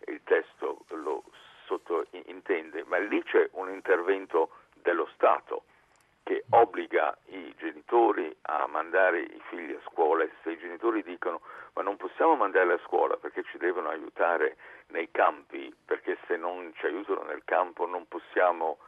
il 0.06 0.20
testo 0.24 0.84
lo 0.88 1.22
sottointende, 1.66 2.84
ma 2.84 2.98
lì 2.98 3.22
c'è 3.22 3.48
un 3.52 3.70
intervento 3.70 4.50
dello 4.74 5.08
Stato 5.14 5.64
che 6.30 6.44
obbliga 6.50 7.18
i 7.30 7.52
genitori 7.58 8.32
a 8.42 8.64
mandare 8.68 9.18
i 9.18 9.42
figli 9.48 9.72
a 9.72 9.80
scuola 9.90 10.22
e 10.22 10.30
se 10.44 10.52
i 10.52 10.58
genitori 10.58 11.02
dicono 11.02 11.40
ma 11.72 11.82
non 11.82 11.96
possiamo 11.96 12.36
mandarli 12.36 12.70
a 12.70 12.80
scuola 12.84 13.16
perché 13.16 13.42
ci 13.50 13.58
devono 13.58 13.88
aiutare 13.88 14.56
nei 14.90 15.10
campi, 15.10 15.74
perché 15.84 16.16
se 16.28 16.36
non 16.36 16.72
ci 16.76 16.86
aiutano 16.86 17.24
nel 17.24 17.42
campo 17.44 17.84
non 17.84 18.06
possiamo 18.06 18.78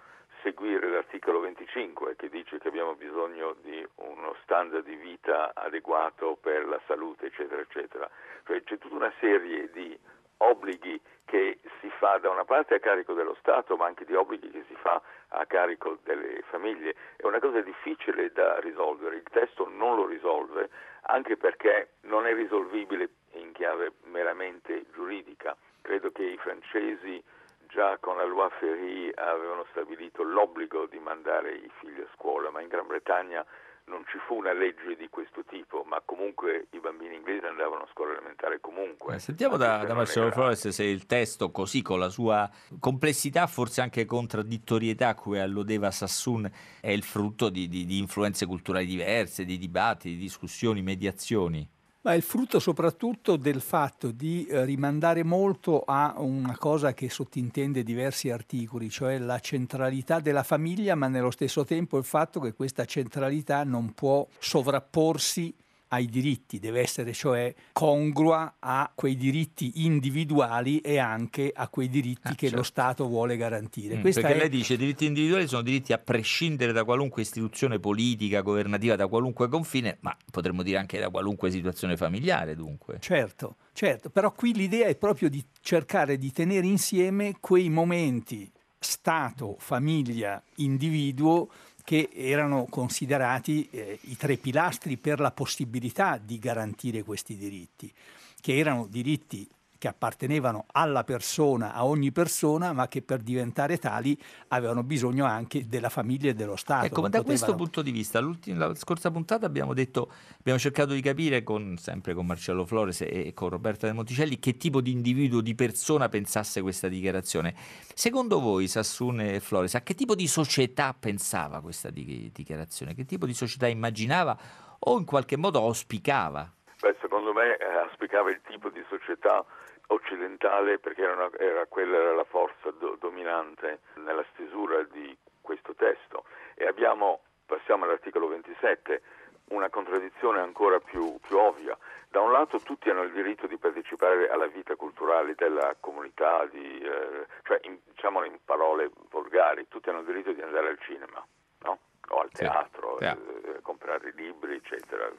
seguire 0.43 0.89
l'articolo 0.89 1.41
25 1.41 2.15
che 2.15 2.29
dice 2.29 2.59
che 2.59 2.69
abbiamo 2.69 2.95
bisogno 2.95 3.57
di 3.63 3.85
uno 3.97 4.37
standard 4.45 4.85
di 4.85 4.95
vita 4.95 5.51
adeguato 5.53 6.39
per 6.41 6.65
la 6.69 6.81
salute, 6.87 7.27
eccetera, 7.27 7.61
eccetera. 7.61 8.09
Cioè 8.47 8.63
c'è 8.63 8.79
tutta 8.79 8.95
una 8.95 9.13
serie 9.19 9.69
di 9.73 9.99
obblighi 10.43 11.01
che 11.25 11.61
si 11.81 11.89
fa 11.99 12.19
da 12.19 12.29
una 12.31 12.45
parte 12.45 12.75
a 12.75 12.79
carico 12.79 13.15
dello 13.15 13.35
Stato, 13.41 13.77
ma 13.77 13.87
anche 13.87 14.05
di 14.05 14.15
obblighi 14.15 14.51
che 14.51 14.65
si 14.69 14.75
fa 14.75 15.01
a 15.29 15.47
carico 15.47 15.99
delle 16.05 16.43
famiglie. 16.51 16.95
È 17.17 17.25
una 17.25 17.39
cosa 17.39 17.61
difficile 17.61 18.31
da 18.33 18.59
risolvere, 18.61 19.17
il 19.17 19.27
testo 19.31 19.69
non 19.69 19.97
lo 19.97 20.07
risolve, 20.07 20.69
anche 21.03 21.37
perché 21.37 21.95
non 22.03 22.27
è 22.27 22.35
risolvibile 22.35 23.09
in 23.33 23.53
chiave 23.53 23.93
meramente 24.05 24.85
giuridica. 24.93 25.57
Credo 25.81 26.11
che 26.13 26.25
i 26.25 26.37
francesi 26.37 27.23
già 27.69 27.97
con 27.99 28.19
la 28.19 28.25
loi 28.25 28.51
Ferry 28.59 29.11
avevano 29.15 29.65
stabilito 29.71 30.23
l'obbligo 30.23 30.85
di 30.87 30.99
mandare 30.99 31.53
i 31.55 31.71
figli 31.79 32.01
a 32.01 32.07
scuola, 32.15 32.51
ma 32.51 32.61
in 32.61 32.69
Gran 32.69 32.87
Bretagna 32.87 33.45
non 33.93 34.05
ci 34.09 34.19
fu 34.27 34.37
una 34.37 34.55
legge 34.55 34.97
di 34.97 35.09
questo 35.11 35.45
tipo, 35.45 35.85
ma 35.87 36.01
comunque 36.03 36.69
i 36.71 36.81
bambini 36.81 37.17
inglesi 37.17 37.45
andavano 37.45 37.83
a 37.83 37.89
scuola 37.93 38.13
elementare 38.13 38.59
comunque. 38.59 39.17
Eh, 39.17 39.19
sentiamo 39.19 39.59
da, 39.59 39.85
da 39.85 39.93
Marcello 39.93 40.31
Flores 40.31 40.67
se 40.69 40.85
il 40.85 41.05
testo, 41.05 41.51
così 41.51 41.83
con 41.83 41.99
la 41.99 42.09
sua 42.09 42.51
complessità, 42.81 43.47
forse 43.47 43.83
anche 43.83 44.07
contraddittorietà 44.07 45.09
a 45.09 45.15
cui 45.15 45.39
alludeva 45.39 45.91
Sassoon, 45.91 46.51
è 46.81 46.91
il 46.91 47.03
frutto 47.03 47.51
di, 47.51 47.69
di, 47.69 47.85
di 47.85 47.99
influenze 47.99 48.47
culturali 48.47 48.87
diverse, 48.87 49.45
di 49.45 49.59
dibattiti, 49.59 50.15
di 50.15 50.23
discussioni, 50.23 50.81
mediazioni 50.81 51.69
ma 52.03 52.13
è 52.13 52.17
il 52.17 52.23
frutto 52.23 52.59
soprattutto 52.59 53.37
del 53.37 53.61
fatto 53.61 54.11
di 54.11 54.47
eh, 54.47 54.65
rimandare 54.65 55.23
molto 55.23 55.83
a 55.87 56.15
una 56.19 56.57
cosa 56.57 56.95
che 56.95 57.09
sottintende 57.09 57.83
diversi 57.83 58.31
articoli, 58.31 58.91
cioè 58.91 59.19
la 59.19 59.39
centralità 59.39 60.21
della 60.21 60.43
famiglia, 60.43 60.95
ma 60.95 61.09
nello 61.09 61.31
stesso 61.31 61.65
tempo 61.65 61.99
il 61.99 62.05
fatto 62.05 62.41
che 62.41 62.55
questa 62.55 62.85
centralità 62.85 63.65
non 63.65 63.93
può 63.95 64.27
sovrapporsi 64.39 65.55
ai 65.93 66.07
diritti, 66.07 66.59
deve 66.59 66.81
essere 66.81 67.13
cioè 67.13 67.55
congrua 67.73 68.57
a 68.59 68.91
quei 68.95 69.15
diritti 69.17 69.85
individuali 69.85 70.81
e 70.81 70.99
anche 70.99 71.53
a 71.55 71.69
quei 71.69 71.89
diritti 71.89 72.29
ah, 72.29 72.35
che 72.35 72.47
certo. 72.47 72.57
lo 72.57 72.63
Stato 72.63 73.07
vuole 73.07 73.37
garantire. 73.37 73.97
Mm, 73.97 74.03
perché 74.03 74.35
è... 74.35 74.37
lei 74.37 74.49
dice 74.49 74.69
che 74.69 74.75
i 74.75 74.77
diritti 74.79 75.05
individuali 75.05 75.47
sono 75.47 75.63
diritti 75.63 75.93
a 75.93 75.99
prescindere 75.99 76.73
da 76.73 76.85
qualunque 76.85 77.23
istituzione 77.23 77.79
politica, 77.79 78.41
governativa, 78.41 78.97
da 78.97 79.07
qualunque 79.07 79.49
confine, 79.49 79.99
ma 80.01 80.17
potremmo 80.31 80.63
dire 80.63 80.79
anche 80.79 80.99
da 80.99 81.11
qualunque 81.11 81.51
situazione 81.51 81.97
familiare 81.97 82.57
dunque. 82.57 82.97
Certo, 83.01 83.57
certo, 83.75 84.09
però 84.09 84.33
qui 84.33 84.55
l'idea 84.55 84.87
è 84.87 84.97
proprio 84.97 85.29
di 85.29 85.45
cercare 85.61 86.17
di 86.17 86.33
tenere 86.33 86.67
insieme 86.67 87.37
quei 87.39 87.69
momenti 87.69 88.51
Stato, 88.83 89.57
famiglia, 89.59 90.43
individuo 90.57 91.49
che 91.85 92.11
erano 92.13 92.67
considerati 92.69 93.69
eh, 93.71 93.99
i 94.03 94.17
tre 94.17 94.37
pilastri 94.37 94.97
per 94.97 95.21
la 95.21 95.31
possibilità 95.31 96.19
di 96.19 96.39
garantire 96.39 97.03
questi 97.03 97.37
diritti, 97.37 97.93
che 98.41 98.57
erano 98.57 98.87
diritti 98.87 99.49
che 99.83 99.89
appartenevano 99.89 100.67
alla 100.71 101.03
persona, 101.03 101.75
a 101.75 101.85
ogni 101.85 102.13
persona, 102.13 102.73
ma 102.73 102.87
che 102.87 103.03
per 103.03 103.19
diventare 103.19 103.79
tali 103.79 104.17
avevano 104.49 104.85
bisogno 104.85 105.25
anche 105.25 105.67
della 105.67 105.89
famiglia 105.89 106.31
e 106.31 106.35
dello 106.35 106.55
Stato. 106.55 106.87
Ecco, 106.87 107.01
ma 107.01 107.09
da 107.09 107.19
potevano... 107.19 107.25
questo 107.25 107.55
punto 107.57 107.83
di 107.83 107.91
vista, 107.91 108.21
la 108.21 108.77
scorsa 108.77 109.11
puntata 109.11 109.45
abbiamo 109.45 109.75
detto, 109.75 110.13
abbiamo 110.39 110.61
cercato 110.61 110.93
di 110.93 111.01
capire 111.01 111.43
con, 111.43 111.77
sempre 111.79 112.15
con 112.15 112.27
Marcello 112.27 112.65
Flores 112.65 113.01
e 113.01 113.33
con 113.35 113.49
Roberta 113.49 113.89
De 113.89 113.93
Monticelli 113.93 114.39
che 114.39 114.57
tipo 114.57 114.81
di 114.81 114.93
individuo, 114.93 115.41
di 115.41 115.57
persona 115.57 116.09
pensasse 116.09 116.63
questa 116.63 116.87
dichiarazione. 116.87 117.53
Secondo 117.93 118.39
voi, 118.39 118.69
Sassoon 118.69 119.21
e 119.21 119.41
Flores, 119.41 119.75
a 119.75 119.81
che 119.81 119.97
tipo 119.97 120.15
di 120.15 120.29
società 120.29 120.95
pensava 120.95 121.61
questa 121.61 121.91
dichiarazione? 121.91 122.95
Che 122.95 123.05
tipo 123.05 123.27
di 123.27 123.35
società 123.35 123.67
immaginava 123.67 124.39
o 124.79 124.97
in 124.97 125.05
qualche 125.05 125.37
modo 125.37 125.59
auspicava? 125.59 126.49
Beh, 126.81 126.97
secondo 127.01 127.33
me 127.33 127.57
eh, 127.57 127.65
auspicava 127.89 128.31
il 128.31 128.41
tipo 128.49 128.69
di 128.69 128.83
società 128.89 129.45
occidentale 129.93 130.79
perché 130.79 131.03
era, 131.03 131.15
una, 131.15 131.31
era 131.39 131.67
quella 131.67 131.97
era 131.97 132.15
la 132.15 132.25
forza 132.25 132.71
do, 132.71 132.97
dominante 132.99 133.81
nella 133.97 134.25
stesura 134.33 134.83
di 134.85 135.17
questo 135.41 135.75
testo 135.75 136.25
e 136.55 136.67
abbiamo, 136.67 137.21
passiamo 137.47 137.85
all'articolo 137.85 138.29
27, 138.29 139.03
una 139.51 139.69
contraddizione 139.69 140.41
ancora 140.41 140.79
più, 140.81 141.19
più 141.21 141.37
ovvia. 141.37 141.77
Da 142.09 142.21
un 142.21 142.31
lato 142.31 142.59
tutti 142.59 142.91
hanno 142.91 143.03
il 143.03 143.13
diritto 143.13 143.47
di 143.47 143.57
partecipare 143.57 144.29
alla 144.29 144.47
vita 144.47 144.77
culturale 144.77 145.35
della 145.35 145.75
comunità, 145.81 146.45
di, 146.47 146.81
eh, 146.81 147.27
cioè 147.45 147.59
in, 147.63 147.79
diciamolo 147.85 148.27
in 148.27 148.39
parole 148.45 148.91
volgari, 149.11 149.67
tutti 149.69 149.89
hanno 149.89 150.01
il 150.01 150.07
diritto 150.07 150.33
di 150.33 150.43
andare 150.43 150.69
al 150.69 150.79
cinema 150.81 151.25
no? 151.61 151.79
o 152.09 152.21
al 152.21 152.31
teatro, 152.31 152.99
sì. 152.99 153.05
eh, 153.05 153.61
comprare 153.63 154.13
libri, 154.15 154.57
eccetera. 154.57 155.11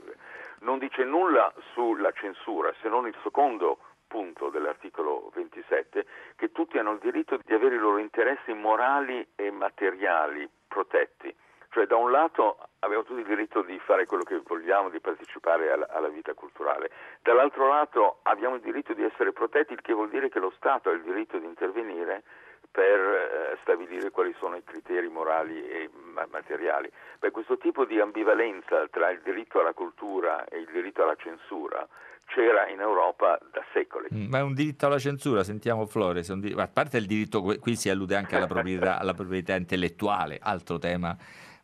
Non 0.60 0.78
dice 0.78 1.04
nulla 1.04 1.52
sulla 1.74 2.12
censura, 2.12 2.74
se 2.82 2.90
non 2.90 3.08
il 3.08 3.16
secondo 3.24 3.80
punto 4.14 4.50
dell'articolo 4.50 5.32
27, 5.34 6.06
che 6.36 6.52
tutti 6.52 6.78
hanno 6.78 6.92
il 6.92 7.00
diritto 7.00 7.40
di 7.44 7.52
avere 7.52 7.74
i 7.74 7.80
loro 7.80 7.98
interessi 7.98 8.54
morali 8.54 9.28
e 9.34 9.50
materiali 9.50 10.48
protetti. 10.68 11.36
Cioè 11.70 11.88
da 11.88 11.96
un 11.96 12.12
lato 12.12 12.60
abbiamo 12.82 13.02
tutti 13.02 13.22
il 13.22 13.26
diritto 13.26 13.64
di 13.64 13.80
fare 13.80 14.06
quello 14.06 14.22
che 14.22 14.40
vogliamo, 14.46 14.90
di 14.90 15.00
partecipare 15.00 15.72
alla, 15.72 15.88
alla, 15.90 16.10
vita 16.10 16.36
culturale, 16.36 16.92
dall'altro 17.24 17.68
lato 17.68 18.20
abbiamo 18.22 18.54
il 18.54 18.62
diritto 18.62 18.94
di 18.94 19.04
essere 19.04 19.34
protetti, 19.34 19.74
il 19.74 19.82
che 19.82 19.94
vuol 19.94 20.10
dire 20.10 20.30
che 20.30 20.38
lo 20.38 20.54
Stato 20.58 20.92
ha 20.92 20.94
il 20.94 21.02
diritto 21.02 21.40
di 21.40 21.48
intervenire 21.48 22.22
per 22.70 23.00
eh, 23.00 23.58
stabilire 23.62 24.12
quali 24.12 24.36
sono 24.38 24.58
i 24.58 24.64
criteri 24.64 25.08
morali 25.08 25.68
e 25.68 25.90
ma- 25.92 26.28
materiali. 26.30 26.88
Beh, 27.18 27.32
questo 27.32 27.58
tipo 27.58 27.84
di 27.86 28.00
ambivalenza 28.00 28.88
tra 28.90 29.10
il 29.10 29.22
diritto 29.22 29.60
alla 29.60 29.74
cultura 29.74 30.46
e 30.46 30.60
il 30.60 30.70
diritto 30.72 31.02
alla 31.02 31.16
censura 31.16 31.88
c'era 32.34 32.68
in 32.70 32.80
Europa 32.80 33.38
da 33.52 33.64
secoli. 33.74 34.08
Mm, 34.14 34.30
ma 34.30 34.40
è 34.40 34.42
un 34.42 34.54
diritto 34.54 34.86
alla 34.88 35.00
censura, 35.00 35.44
sentiamo 35.44 35.86
Flores, 35.86 36.32
diritto, 36.34 36.60
a 36.60 36.68
parte 36.68 36.98
il 36.98 37.06
diritto, 37.06 37.42
qui 37.42 37.76
si 37.76 37.90
allude 37.90 38.16
anche 38.16 38.36
alla 38.36 38.48
proprietà, 38.48 38.98
alla 39.00 39.14
proprietà 39.14 39.56
intellettuale, 39.56 40.40
altro 40.42 40.80
tema 40.80 41.16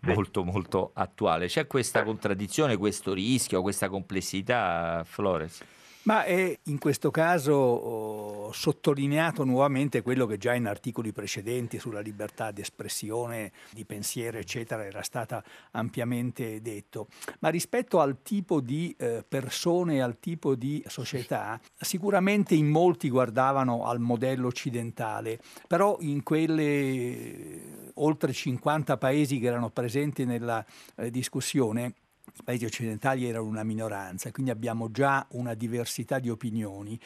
molto 0.01 0.43
molto 0.43 0.91
attuale. 0.93 1.47
C'è 1.47 1.67
questa 1.67 2.03
contraddizione, 2.03 2.77
questo 2.77 3.13
rischio, 3.13 3.61
questa 3.61 3.89
complessità, 3.89 5.03
Flores? 5.05 5.63
Ma 6.03 6.23
è 6.23 6.57
in 6.63 6.79
questo 6.79 7.11
caso 7.11 8.51
sottolineato 8.53 9.43
nuovamente 9.43 10.01
quello 10.01 10.25
che 10.25 10.37
già 10.37 10.53
in 10.53 10.65
articoli 10.65 11.11
precedenti 11.11 11.77
sulla 11.77 11.99
libertà 11.99 12.51
di 12.51 12.61
espressione, 12.61 13.51
di 13.71 13.85
pensiero, 13.85 14.37
eccetera, 14.37 14.85
era 14.85 15.03
stata 15.03 15.43
ampiamente 15.71 16.61
detto. 16.61 17.07
Ma 17.39 17.49
rispetto 17.49 17.99
al 17.99 18.21
tipo 18.23 18.61
di 18.61 18.95
eh, 18.97 19.23
persone, 19.27 20.01
al 20.01 20.19
tipo 20.19 20.55
di 20.55 20.83
società, 20.87 21.59
sicuramente 21.77 22.55
in 22.55 22.67
molti 22.67 23.09
guardavano 23.09 23.85
al 23.85 23.99
modello 23.99 24.47
occidentale, 24.47 25.39
però 25.67 25.97
in 25.99 26.23
quelle 26.23 27.91
oltre 27.95 28.31
50 28.31 28.97
paesi 28.97 29.37
che 29.39 29.47
erano 29.47 29.69
presenti 29.69 30.25
nella 30.25 30.65
eh, 30.95 31.11
discussione, 31.11 31.93
i 32.39 32.43
paesi 32.43 32.65
occidentali 32.65 33.25
erano 33.27 33.45
una 33.45 33.63
minoranza, 33.63 34.31
quindi 34.31 34.51
abbiamo 34.51 34.91
già 34.91 35.25
una 35.31 35.53
diversità 35.53 36.19
di 36.19 36.29
opinioni 36.29 36.99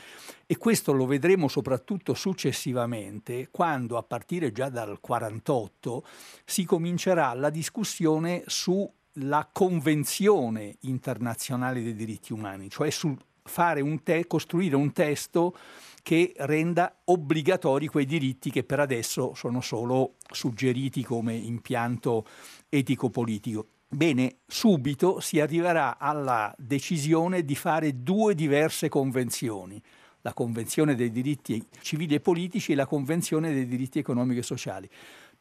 e 0.46 0.58
questo 0.58 0.91
lo 0.93 1.06
vedremo 1.06 1.48
soprattutto 1.48 2.13
successivamente 2.13 3.50
quando 3.52 3.98
a 3.98 4.04
partire 4.04 4.52
già 4.52 4.69
dal 4.69 5.00
48 5.00 6.06
si 6.46 6.63
comincerà 6.65 7.34
la 7.34 7.50
discussione 7.50 8.43
sulla 8.46 9.50
Convenzione 9.52 10.76
internazionale 10.82 11.82
dei 11.82 11.96
diritti 11.96 12.34
umani, 12.34 12.69
cioè 12.69 12.89
sul 12.89 13.17
fare 13.46 13.82
un 13.82 14.02
te- 14.04 14.26
costruire 14.26 14.76
un 14.76 14.91
testo 14.93 15.56
che 16.02 16.34
renda 16.38 17.00
obbligatori 17.06 17.88
quei 17.88 18.06
diritti 18.06 18.52
che 18.52 18.63
per 18.63 18.80
adesso 18.80 19.34
sono 19.36 19.62
solo 19.62 20.15
suggeriti 20.32 21.04
come 21.04 21.34
impianto 21.34 22.26
etico-politico. 22.69 23.67
Bene, 23.93 24.38
subito 24.47 25.19
si 25.19 25.39
arriverà 25.39 25.99
alla 25.99 26.51
decisione 26.58 27.45
di 27.45 27.53
fare 27.53 28.01
due 28.01 28.34
diverse 28.34 28.89
convenzioni, 28.89 29.79
la 30.21 30.34
Convenzione 30.34 30.95
dei 30.95 31.12
diritti 31.12 31.63
civili 31.82 32.15
e 32.15 32.19
politici 32.19 32.71
e 32.71 32.75
la 32.75 32.88
Convenzione 32.88 33.53
dei 33.53 33.67
diritti 33.67 33.99
economici 33.99 34.39
e 34.39 34.43
sociali 34.43 34.89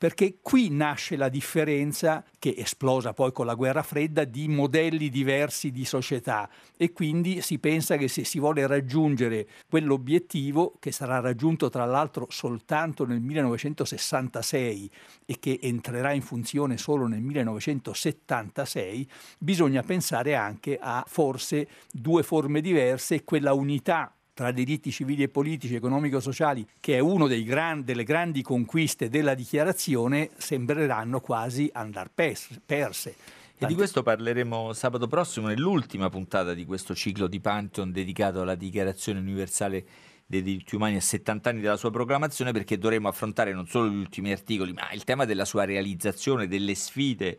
perché 0.02 0.38
qui 0.42 0.68
nasce 0.68 1.14
la 1.14 1.28
differenza, 1.28 2.24
che 2.40 2.56
esplosa 2.58 3.12
poi 3.12 3.30
con 3.30 3.46
la 3.46 3.54
guerra 3.54 3.84
fredda, 3.84 4.24
di 4.24 4.48
modelli 4.48 5.08
diversi 5.08 5.70
di 5.70 5.84
società. 5.84 6.50
E 6.76 6.90
quindi 6.90 7.40
si 7.40 7.60
pensa 7.60 7.96
che 7.96 8.08
se 8.08 8.24
si 8.24 8.40
vuole 8.40 8.66
raggiungere 8.66 9.46
quell'obiettivo, 9.70 10.74
che 10.80 10.90
sarà 10.90 11.20
raggiunto 11.20 11.68
tra 11.68 11.84
l'altro 11.84 12.26
soltanto 12.30 13.06
nel 13.06 13.20
1966 13.20 14.90
e 15.24 15.38
che 15.38 15.60
entrerà 15.62 16.10
in 16.10 16.22
funzione 16.22 16.78
solo 16.78 17.06
nel 17.06 17.20
1976, 17.20 19.08
bisogna 19.38 19.84
pensare 19.84 20.34
anche 20.34 20.78
a 20.80 21.04
forse 21.06 21.68
due 21.92 22.24
forme 22.24 22.60
diverse, 22.60 23.22
quella 23.22 23.52
unità 23.52 24.12
tra 24.34 24.50
diritti 24.50 24.90
civili 24.90 25.22
e 25.22 25.28
politici, 25.28 25.74
economico-sociali, 25.74 26.66
che 26.80 26.96
è 26.96 26.98
una 27.00 27.26
delle 27.26 28.04
grandi 28.04 28.42
conquiste 28.42 29.08
della 29.08 29.34
dichiarazione, 29.34 30.30
sembreranno 30.36 31.20
quasi 31.20 31.70
andar 31.72 32.10
perse. 32.10 33.14
E 33.58 33.66
di 33.66 33.74
questo 33.74 34.02
parleremo 34.02 34.72
sabato 34.72 35.06
prossimo 35.06 35.46
nell'ultima 35.46 36.08
puntata 36.08 36.52
di 36.52 36.64
questo 36.64 36.94
ciclo 36.94 37.28
di 37.28 37.40
Pantheon 37.40 37.92
dedicato 37.92 38.40
alla 38.40 38.56
Dichiarazione 38.56 39.20
Universale 39.20 39.84
dei 40.26 40.42
diritti 40.42 40.74
umani 40.74 40.96
a 40.96 41.00
70 41.00 41.50
anni 41.50 41.60
della 41.60 41.76
sua 41.76 41.90
proclamazione 41.90 42.52
perché 42.52 42.78
dovremo 42.78 43.06
affrontare 43.08 43.52
non 43.52 43.66
solo 43.66 43.88
gli 43.88 43.98
ultimi 43.98 44.32
articoli 44.32 44.72
ma 44.72 44.90
il 44.92 45.04
tema 45.04 45.26
della 45.26 45.44
sua 45.44 45.64
realizzazione, 45.64 46.48
delle 46.48 46.74
sfide 46.74 47.38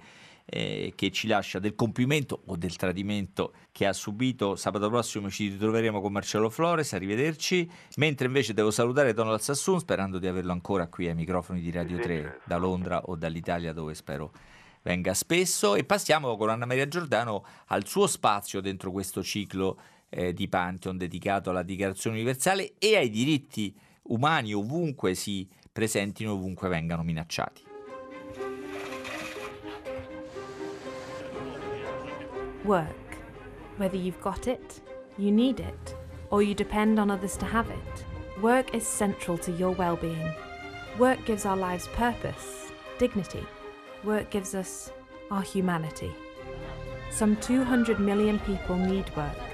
eh, 0.56 0.94
che 0.96 1.10
ci 1.10 1.26
lascia 1.26 1.58
del 1.58 1.74
compimento 1.74 2.44
o 2.46 2.56
del 2.56 2.76
tradimento 2.76 3.54
che 3.72 3.88
ha 3.88 3.94
subito. 3.94 4.56
Sabato 4.56 4.88
prossimo 4.88 5.28
ci 5.32 5.48
ritroveremo 5.48 6.00
con 6.00 6.12
Marcello 6.12 6.52
Flores, 6.52 6.94
arrivederci. 6.94 7.68
Mentre 7.96 8.28
invece 8.28 8.54
devo 8.54 8.70
salutare 8.70 9.14
Donald 9.14 9.40
Sassoon 9.40 9.80
sperando 9.80 10.20
di 10.20 10.28
averlo 10.28 10.52
ancora 10.52 10.88
qui 10.88 11.08
ai 11.08 11.16
microfoni 11.16 11.60
di 11.60 11.72
Radio 11.72 11.98
3 12.00 12.42
da 12.46 12.58
Londra 12.58 13.02
o 13.06 13.16
dall'Italia 13.16 13.74
dove 13.74 13.96
spero 13.96 14.32
venga 14.84 15.16
spesso 15.16 15.74
e 15.74 15.86
passiamo 15.86 16.38
con 16.38 16.50
Anna 16.50 16.66
Maria 16.66 16.88
Giordano 16.88 17.44
al 17.68 17.88
suo 17.88 18.06
spazio 18.06 18.62
dentro 18.62 18.92
questo 18.92 19.24
ciclo 19.24 19.80
eh, 20.10 20.34
di 20.34 20.48
Pantheon 20.48 20.98
dedicato 20.98 21.50
alla 21.50 21.64
Dichiarazione 21.64 22.18
Universale 22.18 22.74
e 22.78 22.96
ai 22.96 23.10
diritti 23.10 23.76
umani 24.04 24.54
ovunque 24.54 25.16
si 25.16 25.48
presentino, 25.72 26.34
ovunque 26.34 26.70
vengano 26.70 27.02
minacciati. 27.02 27.73
Work. 32.64 33.18
Whether 33.78 33.98
you've 33.98 34.22
got 34.22 34.48
it, 34.48 34.80
you 35.18 35.32
need 35.32 35.60
it, 35.60 35.96
or 36.30 36.42
you 36.42 36.56
depend 36.56 36.98
on 36.98 37.12
others 37.12 37.36
to 37.38 37.46
have 37.46 37.70
it, 37.70 38.06
work 38.42 38.74
is 38.74 38.88
central 38.88 39.38
to 39.40 39.52
your 39.52 39.72
well 39.72 39.98
being. 39.98 40.32
Work 40.98 41.26
gives 41.26 41.46
our 41.46 41.58
lives 41.58 41.88
purpose, 41.90 42.72
dignity. 42.98 43.46
Work 44.04 44.30
gives 44.30 44.56
us 44.56 44.92
our 45.30 45.42
humanity. 45.42 46.14
Some 47.12 47.36
200 47.38 48.00
million 48.00 48.40
people 48.40 48.78
need 48.78 49.14
work. 49.16 49.53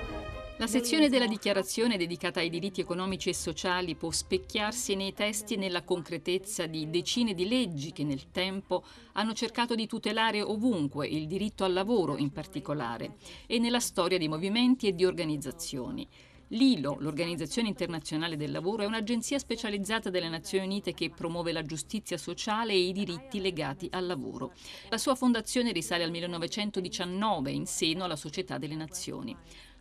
La 0.59 0.67
sezione 0.67 1.07
della 1.07 1.25
dichiarazione 1.25 1.95
dedicata 1.95 2.41
ai 2.41 2.49
diritti 2.49 2.81
economici 2.81 3.29
e 3.29 3.33
sociali 3.33 3.95
può 3.95 4.11
specchiarsi 4.11 4.93
nei 4.93 5.13
testi 5.13 5.53
e 5.53 5.57
nella 5.57 5.83
concretezza 5.83 6.65
di 6.65 6.89
decine 6.89 7.33
di 7.33 7.47
leggi 7.47 7.93
che 7.93 8.03
nel 8.03 8.29
tempo 8.29 8.83
hanno 9.13 9.31
cercato 9.31 9.73
di 9.73 9.87
tutelare 9.87 10.41
ovunque 10.41 11.07
il 11.07 11.27
diritto 11.27 11.63
al 11.63 11.71
lavoro 11.71 12.17
in 12.17 12.33
particolare 12.33 13.15
e 13.47 13.57
nella 13.57 13.79
storia 13.79 14.17
di 14.17 14.27
movimenti 14.27 14.87
e 14.87 14.95
di 14.95 15.05
organizzazioni. 15.05 16.05
L'ILO, 16.53 16.97
l'Organizzazione 16.99 17.67
Internazionale 17.67 18.35
del 18.35 18.51
Lavoro, 18.51 18.81
è 18.81 18.87
un'agenzia 18.87 19.37
specializzata 19.37 20.09
delle 20.09 20.29
Nazioni 20.29 20.65
Unite 20.65 20.95
che 20.95 21.11
promuove 21.11 21.51
la 21.51 21.61
giustizia 21.61 22.17
sociale 22.17 22.73
e 22.73 22.87
i 22.87 22.91
diritti 22.91 23.39
legati 23.39 23.87
al 23.91 24.07
lavoro. 24.07 24.53
La 24.89 24.97
sua 24.97 25.13
fondazione 25.13 25.71
risale 25.71 26.03
al 26.03 26.09
1919 26.09 27.51
in 27.51 27.67
seno 27.67 28.03
alla 28.03 28.15
Società 28.15 28.57
delle 28.57 28.73
Nazioni. 28.73 29.37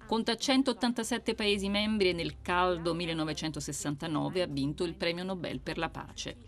Conta 0.08 0.36
187 0.36 1.34
Paesi 1.34 1.68
membri 1.68 2.08
e 2.08 2.12
nel 2.14 2.40
caldo 2.40 2.94
1969 2.94 4.40
ha 4.40 4.46
vinto 4.46 4.84
il 4.84 4.94
premio 4.94 5.22
Nobel 5.22 5.60
per 5.60 5.76
la 5.76 5.90
pace. 5.90 6.38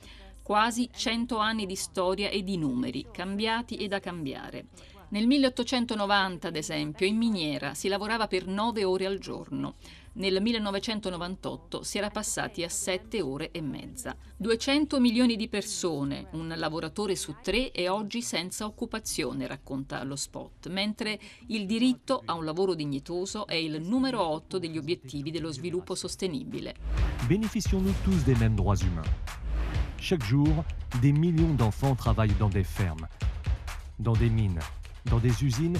Quasi 0.42 0.88
100 0.90 1.36
anni 1.36 1.66
di 1.66 1.76
storia 1.76 2.30
e 2.30 2.42
di 2.42 2.56
numeri, 2.56 3.08
cambiati 3.12 3.76
e 3.76 3.86
da 3.86 4.00
cambiare. 4.00 4.68
Nel 5.10 5.26
1890, 5.26 6.48
ad 6.48 6.56
esempio, 6.56 7.04
in 7.04 7.18
miniera 7.18 7.74
si 7.74 7.88
lavorava 7.88 8.28
per 8.28 8.46
9 8.46 8.82
ore 8.84 9.04
al 9.04 9.18
giorno. 9.18 9.74
Nel 10.12 10.42
1998 10.42 11.84
si 11.84 11.98
era 11.98 12.10
passati 12.10 12.64
a 12.64 12.68
7 12.68 13.22
ore 13.22 13.52
e 13.52 13.60
mezza. 13.60 14.16
200 14.36 14.98
milioni 14.98 15.36
di 15.36 15.48
persone, 15.48 16.26
un 16.32 16.52
lavoratore 16.56 17.14
su 17.14 17.36
tre 17.40 17.70
è 17.70 17.88
oggi 17.88 18.20
senza 18.20 18.64
occupazione, 18.64 19.46
racconta 19.46 20.02
lo 20.02 20.16
spot, 20.16 20.68
mentre 20.68 21.20
il 21.46 21.64
diritto 21.64 22.22
a 22.24 22.34
un 22.34 22.44
lavoro 22.44 22.74
dignitoso 22.74 23.46
è 23.46 23.54
il 23.54 23.80
numero 23.80 24.20
8 24.26 24.58
degli 24.58 24.78
obiettivi 24.78 25.30
dello 25.30 25.52
sviluppo 25.52 25.94
sostenibile. 25.94 26.74
Bénéficions-nous 27.28 27.94
tous 28.02 28.24
des 28.24 28.36
mêmes 28.36 28.56
droits 28.56 28.82
humains 28.82 29.08
Chaque 29.96 30.24
jour, 30.24 30.64
des 31.00 31.12
millions 31.12 31.54
d'enfants 31.54 31.94
travaillent 31.94 32.36
dans 32.36 32.48
des 32.48 32.64
fermes, 32.64 33.06
dans 33.98 34.16
des 34.16 34.30
mines, 34.30 34.58
dans 35.04 35.20
des 35.20 35.44
usines 35.44 35.78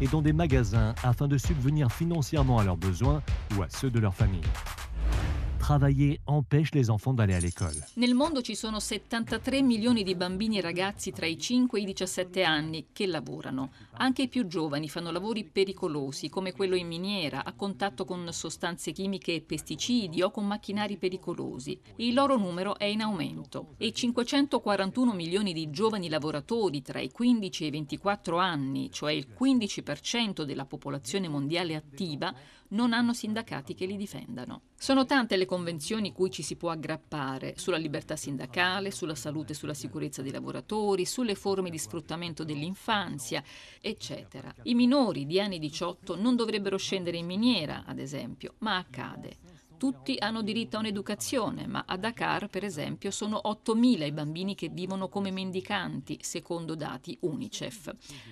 et 0.00 0.06
dans 0.06 0.22
des 0.22 0.32
magasins 0.32 0.94
afin 1.02 1.28
de 1.28 1.38
subvenir 1.38 1.90
financièrement 1.92 2.58
à 2.58 2.64
leurs 2.64 2.76
besoins 2.76 3.22
ou 3.56 3.62
à 3.62 3.68
ceux 3.68 3.90
de 3.90 3.98
leur 3.98 4.14
famille. 4.14 4.40
Travailler 5.70 6.18
empêche 6.26 6.74
les 6.74 6.90
enfants 6.90 7.14
d'aller 7.14 7.34
à 7.34 7.38
l'école. 7.38 7.76
Nel 7.94 8.14
mondo 8.14 8.42
ci 8.42 8.56
sono 8.56 8.80
73 8.80 9.62
milioni 9.62 10.02
di 10.02 10.16
bambini 10.16 10.58
e 10.58 10.60
ragazzi 10.60 11.12
tra 11.12 11.26
i 11.26 11.38
5 11.38 11.78
e 11.78 11.82
i 11.82 11.84
17 11.84 12.42
anni 12.42 12.86
che 12.92 13.06
lavorano. 13.06 13.70
Anche 13.98 14.22
i 14.22 14.28
più 14.28 14.48
giovani 14.48 14.88
fanno 14.88 15.12
lavori 15.12 15.44
pericolosi, 15.44 16.28
come 16.28 16.52
quello 16.52 16.74
in 16.74 16.88
miniera, 16.88 17.44
a 17.44 17.52
contatto 17.52 18.04
con 18.04 18.32
sostanze 18.32 18.90
chimiche 18.90 19.32
e 19.32 19.42
pesticidi 19.42 20.22
o 20.22 20.32
con 20.32 20.44
macchinari 20.44 20.96
pericolosi. 20.96 21.78
Il 21.96 22.14
loro 22.14 22.36
numero 22.36 22.76
è 22.76 22.86
in 22.86 23.02
aumento 23.02 23.74
e 23.76 23.92
541 23.92 25.12
milioni 25.12 25.52
di 25.52 25.70
giovani 25.70 26.08
lavoratori 26.08 26.82
tra 26.82 26.98
i 26.98 27.12
15 27.12 27.62
e 27.62 27.66
i 27.68 27.70
24 27.70 28.38
anni, 28.38 28.90
cioè 28.90 29.12
il 29.12 29.28
15% 29.38 30.42
della 30.42 30.64
popolazione 30.64 31.28
mondiale 31.28 31.76
attiva, 31.76 32.34
non 32.70 32.92
hanno 32.92 33.12
sindacati 33.12 33.74
che 33.74 33.86
li 33.86 33.96
difendano. 33.96 34.62
Sono 34.76 35.04
tante 35.04 35.36
le 35.36 35.46
convenzioni 35.46 36.12
cui 36.12 36.30
ci 36.30 36.42
si 36.42 36.56
può 36.56 36.70
aggrappare 36.70 37.54
sulla 37.56 37.76
libertà 37.76 38.16
sindacale, 38.16 38.90
sulla 38.90 39.14
salute 39.14 39.52
e 39.52 39.54
sulla 39.54 39.74
sicurezza 39.74 40.22
dei 40.22 40.32
lavoratori, 40.32 41.04
sulle 41.04 41.34
forme 41.34 41.70
di 41.70 41.78
sfruttamento 41.78 42.44
dell'infanzia, 42.44 43.42
eccetera. 43.80 44.54
I 44.62 44.74
minori 44.74 45.26
di 45.26 45.40
anni 45.40 45.58
18 45.58 46.20
non 46.20 46.36
dovrebbero 46.36 46.76
scendere 46.76 47.16
in 47.16 47.26
miniera, 47.26 47.84
ad 47.86 47.98
esempio, 47.98 48.54
ma 48.58 48.76
accade. 48.76 49.59
Tutti 49.80 50.16
hanno 50.18 50.42
diritto 50.42 50.76
a 50.76 50.80
un'educazione, 50.80 51.66
ma 51.66 51.84
a 51.86 51.96
Dakar, 51.96 52.48
per 52.48 52.64
esempio, 52.64 53.10
sono 53.10 53.40
8.000 53.42 54.04
i 54.04 54.12
bambini 54.12 54.54
che 54.54 54.68
vivono 54.68 55.08
come 55.08 55.30
mendicanti, 55.30 56.18
secondo 56.20 56.74
dati 56.74 57.16
UNICEF. 57.22 57.90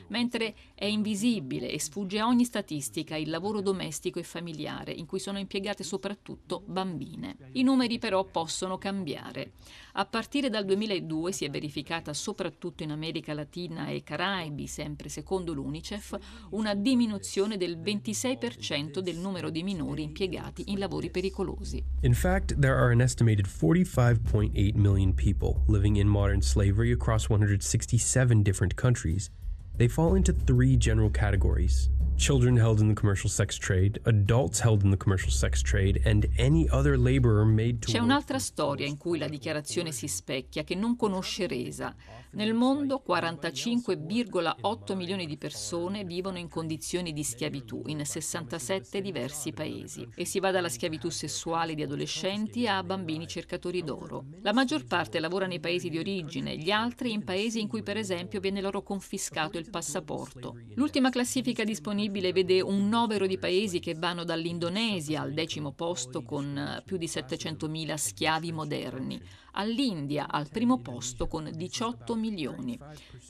Mentre 0.09 0.55
è 0.75 0.85
invisibile 0.85 1.71
e 1.71 1.81
sfugge 1.81 2.19
a 2.19 2.27
ogni 2.27 2.45
statistica 2.45 3.17
il 3.17 3.31
lavoro 3.31 3.63
domestico 3.63 4.19
e 4.19 4.25
familiare, 4.25 4.93
in 4.93 5.07
cui 5.07 5.21
sono 5.21 5.39
impiegate 5.39 5.85
soprattutto 5.85 6.63
bambine. 6.67 7.39
I 7.53 7.63
numeri 7.63 7.99
però 7.99 8.25
possono 8.25 8.77
cambiare. 8.77 9.53
A 9.99 10.05
partire 10.05 10.49
dal 10.49 10.65
2002 10.65 11.33
si 11.33 11.45
è 11.45 11.51
verificata 11.51 12.15
soprattutto 12.15 12.85
in 12.85 12.93
America 12.93 13.35
Latina 13.35 13.89
e 13.89 14.05
Caraibi, 14.05 14.69
sempre 14.69 15.09
secondo 15.09 15.53
l'UNICEF, 15.53 16.17
una 16.51 16.77
diminuzione 16.77 17.57
del 17.57 17.77
26% 17.81 19.01
del 19.01 19.17
numero 19.17 19.51
di 19.51 19.65
minori 19.65 20.05
impiegati 20.05 20.71
in 20.71 20.79
lavori 20.79 21.11
pericolosi. 21.11 21.85
In 22.03 22.15
fact, 22.15 22.57
there 22.61 22.77
are 22.77 22.93
an 22.93 23.01
estimated 23.01 23.47
45.8 23.47 24.77
million 24.77 25.13
people 25.13 25.65
living 25.67 25.97
in 25.97 26.07
modern 26.07 26.43
slavery 26.43 26.93
across 26.93 27.29
167 27.29 28.41
different 28.41 28.75
countries. 28.75 29.33
They 29.77 29.89
fall 29.89 30.15
into 30.15 30.33
three 30.33 30.77
general 30.77 31.11
categories 31.11 31.91
children 32.19 32.57
held 32.57 32.81
in 32.81 32.89
the 32.89 32.95
commercial 32.95 33.31
sex 33.31 33.57
trade, 33.57 34.01
adults 34.05 34.61
held 34.61 34.83
in 34.83 34.91
the 34.91 34.97
commercial 34.97 35.31
sex 35.31 35.63
trade, 35.63 36.03
and 36.05 36.27
any 36.37 36.69
other 36.71 36.99
laborer 36.99 37.47
made 37.47 37.81
to 37.83 37.93
C'è 37.93 37.99
un'altra 37.99 38.39
storia 38.39 38.87
in 38.87 38.97
cui 38.99 39.19
la 39.19 39.29
dichiarazione 39.29 39.93
si 39.93 40.09
specchia 40.09 40.65
che 40.65 40.75
non 40.75 40.97
conosce 40.97 41.47
resa. 41.47 41.95
Nel 42.31 42.53
mondo 42.53 43.03
45,8 43.07 44.95
milioni 44.95 45.25
di 45.25 45.39
persone 45.39 46.05
vivono 46.05 46.37
in 46.37 46.51
condizioni 46.51 47.15
di 47.15 47.25
schiavitù 47.25 47.83
in 47.87 48.05
67 48.05 49.01
diversi 49.01 49.53
paesi 49.53 50.07
e 50.15 50.27
si 50.27 50.39
va 50.39 50.51
dalla 50.51 50.69
schiavitù 50.69 51.09
sessuale 51.09 51.75
di 51.75 51.83
adolescenti 51.83 52.69
a 52.69 52.83
bambini 52.83 53.27
cercatori 53.27 53.83
d'oro. 53.83 54.27
La 54.43 54.53
maggior 54.53 54.85
parte 54.85 55.21
lavora 55.21 55.47
nei 55.47 55.59
paesi 55.59 55.89
di 55.89 55.97
origine, 55.97 56.59
gli 56.59 56.71
altri 56.71 57.13
in 57.13 57.25
paesi 57.25 57.61
in 57.61 57.69
cui 57.69 57.83
per 57.83 57.97
esempio 57.97 58.41
viene 58.41 58.61
loro 58.61 58.83
confiscato 58.83 59.57
il 59.57 59.71
passaporto. 59.71 60.59
L'ultima 60.75 61.09
classifica 61.09 61.65
disponibile 61.65 62.33
vede 62.33 62.61
un 62.61 62.91
novero 62.91 63.27
di 63.27 63.39
paesi 63.39 63.81
che 63.81 63.95
vanno 63.95 64.25
dall'Indonesia 64.25 65.23
al 65.23 65.33
decimo 65.33 65.73
posto 65.73 66.23
con 66.23 66.83
più 66.85 66.99
di 66.99 67.07
700.000 67.07 67.95
schiavi 67.95 68.53
moderni, 68.53 69.19
all'India 69.53 70.29
al 70.29 70.49
primo 70.51 70.79
posto 70.79 71.27
con 71.27 71.51
18 71.53 72.17
milioni, 72.29 72.79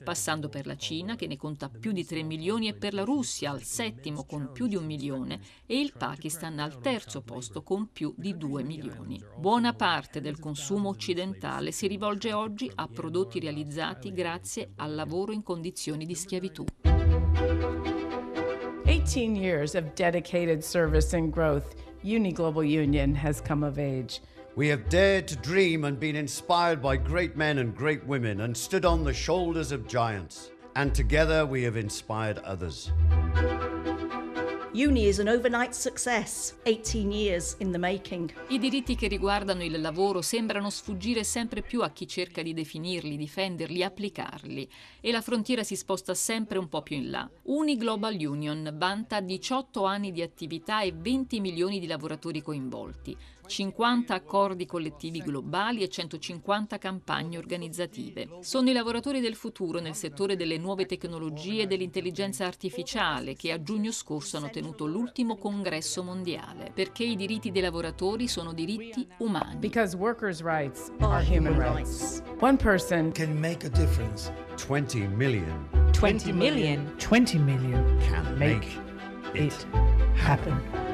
passando 0.02 0.48
per 0.48 0.66
la 0.66 0.76
Cina 0.76 1.14
che 1.16 1.26
ne 1.26 1.37
conta 1.37 1.68
più 1.68 1.92
di 1.92 2.04
3 2.04 2.22
milioni 2.22 2.68
e 2.68 2.74
per 2.74 2.94
la 2.94 3.04
Russia 3.04 3.50
al 3.50 3.62
settimo 3.62 4.24
con 4.24 4.50
più 4.52 4.66
di 4.66 4.74
un 4.74 4.84
milione 4.84 5.40
e 5.66 5.78
il 5.78 5.92
Pakistan 5.96 6.58
al 6.58 6.80
terzo 6.80 7.22
posto 7.22 7.62
con 7.62 7.90
più 7.92 8.12
di 8.16 8.37
2 8.37 8.62
milioni. 8.62 9.22
Buona 9.37 9.72
parte 9.72 10.20
del 10.20 10.38
consumo 10.38 10.88
occidentale 10.88 11.70
si 11.70 11.87
rivolge 11.87 12.32
oggi 12.32 12.70
a 12.74 12.88
prodotti 12.88 13.38
realizzati 13.38 14.12
grazie 14.12 14.72
al 14.76 14.94
lavoro 14.94 15.32
in 15.32 15.42
condizioni 15.42 16.04
di 16.04 16.14
schiavitù. 16.14 16.64
18 18.84 19.37
years 19.37 19.74
of 19.74 19.92
dedicated 19.94 20.61
service 20.62 21.14
and 21.14 21.30
growth, 21.30 21.74
Uniglobal 22.02 22.64
Union 22.64 23.14
has 23.14 23.40
come 23.40 23.64
of 23.64 23.78
age. 23.78 24.20
We 24.58 24.66
have 24.70 24.88
dared 24.88 25.28
to 25.28 25.36
dream 25.36 25.84
and 25.84 26.00
been 26.00 26.16
inspired 26.16 26.82
by 26.82 26.96
great 26.96 27.36
men 27.36 27.58
and 27.58 27.72
great 27.72 28.04
women 28.04 28.40
and 28.40 28.56
stood 28.56 28.84
on 28.84 29.04
the 29.04 29.14
shoulders 29.14 29.70
of 29.70 29.86
giants. 29.86 30.50
And 30.74 30.92
together 30.92 31.46
we 31.46 31.62
have 31.62 31.76
inspired 31.76 32.38
others. 32.38 32.90
Uni 34.72 35.06
is 35.06 35.18
an 35.18 35.28
overnight 35.28 35.74
success, 35.74 36.54
18 36.66 37.10
years 37.10 37.56
in 37.60 37.70
the 37.70 37.78
making. 37.78 38.32
I 38.48 38.58
diritti 38.58 38.96
che 38.96 39.08
riguardano 39.08 39.64
il 39.64 39.80
lavoro 39.80 40.22
sembrano 40.22 40.70
sfuggire 40.70 41.24
sempre 41.24 41.62
più 41.62 41.82
a 41.82 41.90
chi 41.90 42.06
cerca 42.06 42.42
di 42.42 42.52
definirli, 42.52 43.16
difenderli, 43.16 43.82
applicarli 43.82 44.68
e 45.00 45.10
la 45.10 45.20
frontiera 45.20 45.62
si 45.62 45.74
sposta 45.74 46.14
sempre 46.14 46.58
un 46.58 46.68
po' 46.68 46.82
più 46.82 46.96
in 46.96 47.10
là. 47.10 47.28
Uni 47.44 47.76
Global 47.76 48.14
Union 48.14 48.74
vanta 48.76 49.20
18 49.20 49.84
anni 49.84 50.12
di 50.12 50.20
attività 50.20 50.82
e 50.82 50.92
20 50.92 51.40
milioni 51.40 51.80
di 51.80 51.86
lavoratori 51.86 52.42
coinvolti. 52.42 53.16
50 53.48 54.14
accordi 54.14 54.66
collettivi 54.66 55.20
globali 55.20 55.82
e 55.82 55.88
150 55.88 56.78
campagne 56.78 57.38
organizzative. 57.38 58.38
Sono 58.40 58.68
i 58.68 58.72
lavoratori 58.72 59.20
del 59.20 59.34
futuro 59.34 59.80
nel 59.80 59.94
settore 59.94 60.37
delle 60.37 60.58
nuove 60.58 60.87
tecnologie 60.87 61.62
e 61.62 61.66
dell'intelligenza 61.66 62.44
artificiale 62.44 63.34
che 63.34 63.50
a 63.50 63.62
giugno 63.62 63.90
scorso 63.90 64.37
hanno 64.37 64.50
tenuto 64.50 64.87
l'ultimo 64.87 65.37
congresso 65.37 66.02
mondiale, 66.02 66.70
perché 66.72 67.04
i 67.04 67.16
diritti 67.16 67.50
dei 67.50 67.62
lavoratori 67.62 68.28
sono 68.28 68.52
diritti 68.52 69.06
umani. 69.18 69.56
Because 69.56 69.96
workers' 69.96 70.42
rights 70.42 70.92
are 71.00 71.24
human 71.24 71.58
rights. 71.58 72.22
One 72.40 72.56
person 72.56 73.11
can 73.12 73.37
make 73.38 73.66
a 73.66 73.70
difference. 73.70 74.30
20 74.56 75.06
million. 75.08 75.68
20 75.92 76.32
million. 76.32 76.92
20 76.98 77.38
million 77.38 77.98
can 78.00 78.37
make 78.37 78.66
it 79.34 79.66
happen. 80.14 80.88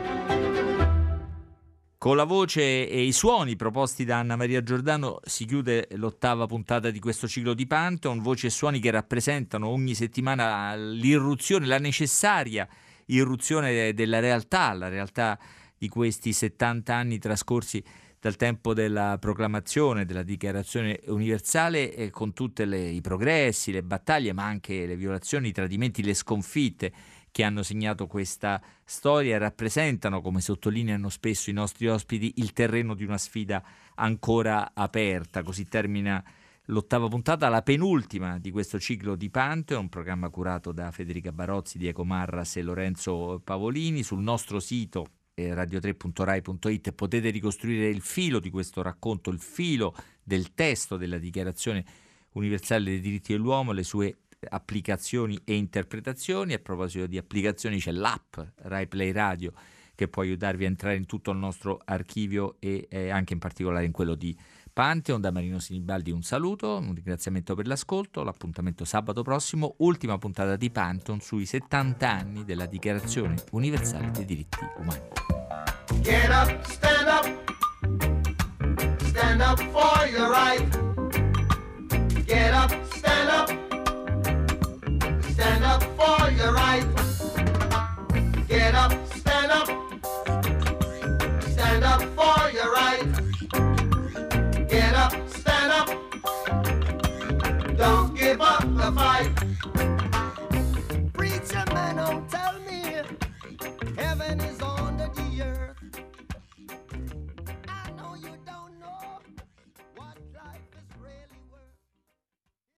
Con 2.04 2.16
la 2.16 2.24
voce 2.24 2.86
e 2.86 3.02
i 3.02 3.12
suoni 3.12 3.56
proposti 3.56 4.04
da 4.04 4.18
Anna 4.18 4.36
Maria 4.36 4.62
Giordano 4.62 5.20
si 5.24 5.46
chiude 5.46 5.88
l'ottava 5.92 6.44
puntata 6.44 6.90
di 6.90 6.98
questo 6.98 7.26
ciclo 7.26 7.54
di 7.54 7.66
Pantheon, 7.66 8.20
voci 8.20 8.44
e 8.44 8.50
suoni 8.50 8.78
che 8.78 8.90
rappresentano 8.90 9.68
ogni 9.68 9.94
settimana 9.94 10.76
l'irruzione, 10.76 11.64
la 11.64 11.78
necessaria 11.78 12.68
irruzione 13.06 13.94
della 13.94 14.18
realtà, 14.18 14.74
la 14.74 14.88
realtà 14.88 15.38
di 15.78 15.88
questi 15.88 16.34
70 16.34 16.94
anni 16.94 17.18
trascorsi 17.18 17.82
dal 18.20 18.36
tempo 18.36 18.74
della 18.74 19.16
proclamazione 19.18 20.04
della 20.04 20.22
dichiarazione 20.22 21.00
universale 21.06 21.94
eh, 21.94 22.10
con 22.10 22.34
tutti 22.34 22.64
i 22.64 23.00
progressi, 23.00 23.72
le 23.72 23.82
battaglie, 23.82 24.34
ma 24.34 24.44
anche 24.44 24.84
le 24.84 24.96
violazioni, 24.96 25.48
i 25.48 25.52
tradimenti, 25.52 26.02
le 26.02 26.12
sconfitte 26.12 26.92
che 27.34 27.42
hanno 27.42 27.64
segnato 27.64 28.06
questa 28.06 28.62
storia 28.84 29.38
rappresentano, 29.38 30.20
come 30.20 30.40
sottolineano 30.40 31.08
spesso 31.08 31.50
i 31.50 31.52
nostri 31.52 31.88
ospiti, 31.88 32.34
il 32.36 32.52
terreno 32.52 32.94
di 32.94 33.02
una 33.02 33.18
sfida 33.18 33.60
ancora 33.96 34.70
aperta. 34.72 35.42
Così 35.42 35.64
termina 35.64 36.22
l'ottava 36.66 37.08
puntata, 37.08 37.48
la 37.48 37.62
penultima 37.62 38.38
di 38.38 38.52
questo 38.52 38.78
ciclo 38.78 39.16
di 39.16 39.30
Pantheon, 39.30 39.80
un 39.80 39.88
programma 39.88 40.28
curato 40.28 40.70
da 40.70 40.92
Federica 40.92 41.32
Barozzi, 41.32 41.76
Diego 41.76 42.04
Marras 42.04 42.54
e 42.54 42.62
Lorenzo 42.62 43.40
Pavolini. 43.42 44.04
Sul 44.04 44.22
nostro 44.22 44.60
sito 44.60 45.04
eh, 45.34 45.52
radio3.rai.it 45.52 46.92
potete 46.92 47.30
ricostruire 47.30 47.88
il 47.88 48.00
filo 48.00 48.38
di 48.38 48.50
questo 48.50 48.80
racconto, 48.80 49.30
il 49.30 49.40
filo 49.40 49.92
del 50.22 50.54
testo 50.54 50.96
della 50.96 51.18
Dichiarazione 51.18 51.84
universale 52.34 52.84
dei 52.84 53.00
diritti 53.00 53.32
dell'uomo, 53.32 53.72
le 53.72 53.82
sue 53.82 54.18
applicazioni 54.48 55.38
e 55.44 55.54
interpretazioni. 55.54 56.52
A 56.52 56.58
proposito 56.58 57.06
di 57.06 57.18
applicazioni 57.18 57.78
c'è 57.78 57.92
l'app 57.92 58.38
Rai 58.62 58.86
Play 58.86 59.12
Radio 59.12 59.52
che 59.94 60.08
può 60.08 60.22
aiutarvi 60.22 60.64
a 60.64 60.68
entrare 60.68 60.96
in 60.96 61.06
tutto 61.06 61.30
il 61.30 61.38
nostro 61.38 61.80
archivio 61.84 62.56
e 62.58 62.86
eh, 62.90 63.10
anche 63.10 63.32
in 63.32 63.38
particolare 63.38 63.84
in 63.84 63.92
quello 63.92 64.14
di 64.14 64.36
Pantheon. 64.72 65.20
Da 65.20 65.30
Marino 65.30 65.58
Sinibaldi 65.58 66.10
un 66.10 66.22
saluto, 66.22 66.76
un 66.76 66.94
ringraziamento 66.94 67.54
per 67.54 67.66
l'ascolto, 67.66 68.22
l'appuntamento 68.22 68.84
sabato 68.84 69.22
prossimo, 69.22 69.74
ultima 69.78 70.18
puntata 70.18 70.56
di 70.56 70.70
Pantheon 70.70 71.20
sui 71.20 71.46
70 71.46 72.10
anni 72.10 72.44
della 72.44 72.66
Dichiarazione 72.66 73.36
Universale 73.52 74.10
dei 74.10 74.24
Diritti 74.24 74.58
Umani. 74.78 75.02
Get 76.02 76.28
up, 76.28 76.62
stand 76.64 77.08
up, 77.08 77.26
stand 79.04 79.40
up 79.40 79.60
for 79.70 80.06
your 80.08 80.28
right. 80.28 80.82
Get 82.26 82.52
up, 82.52 82.72
stand 82.90 83.28
up. 83.30 83.63
Stand 86.44 86.56
up 86.56 86.64
for 86.64 86.74
your 86.74 86.84
right. 86.84 86.93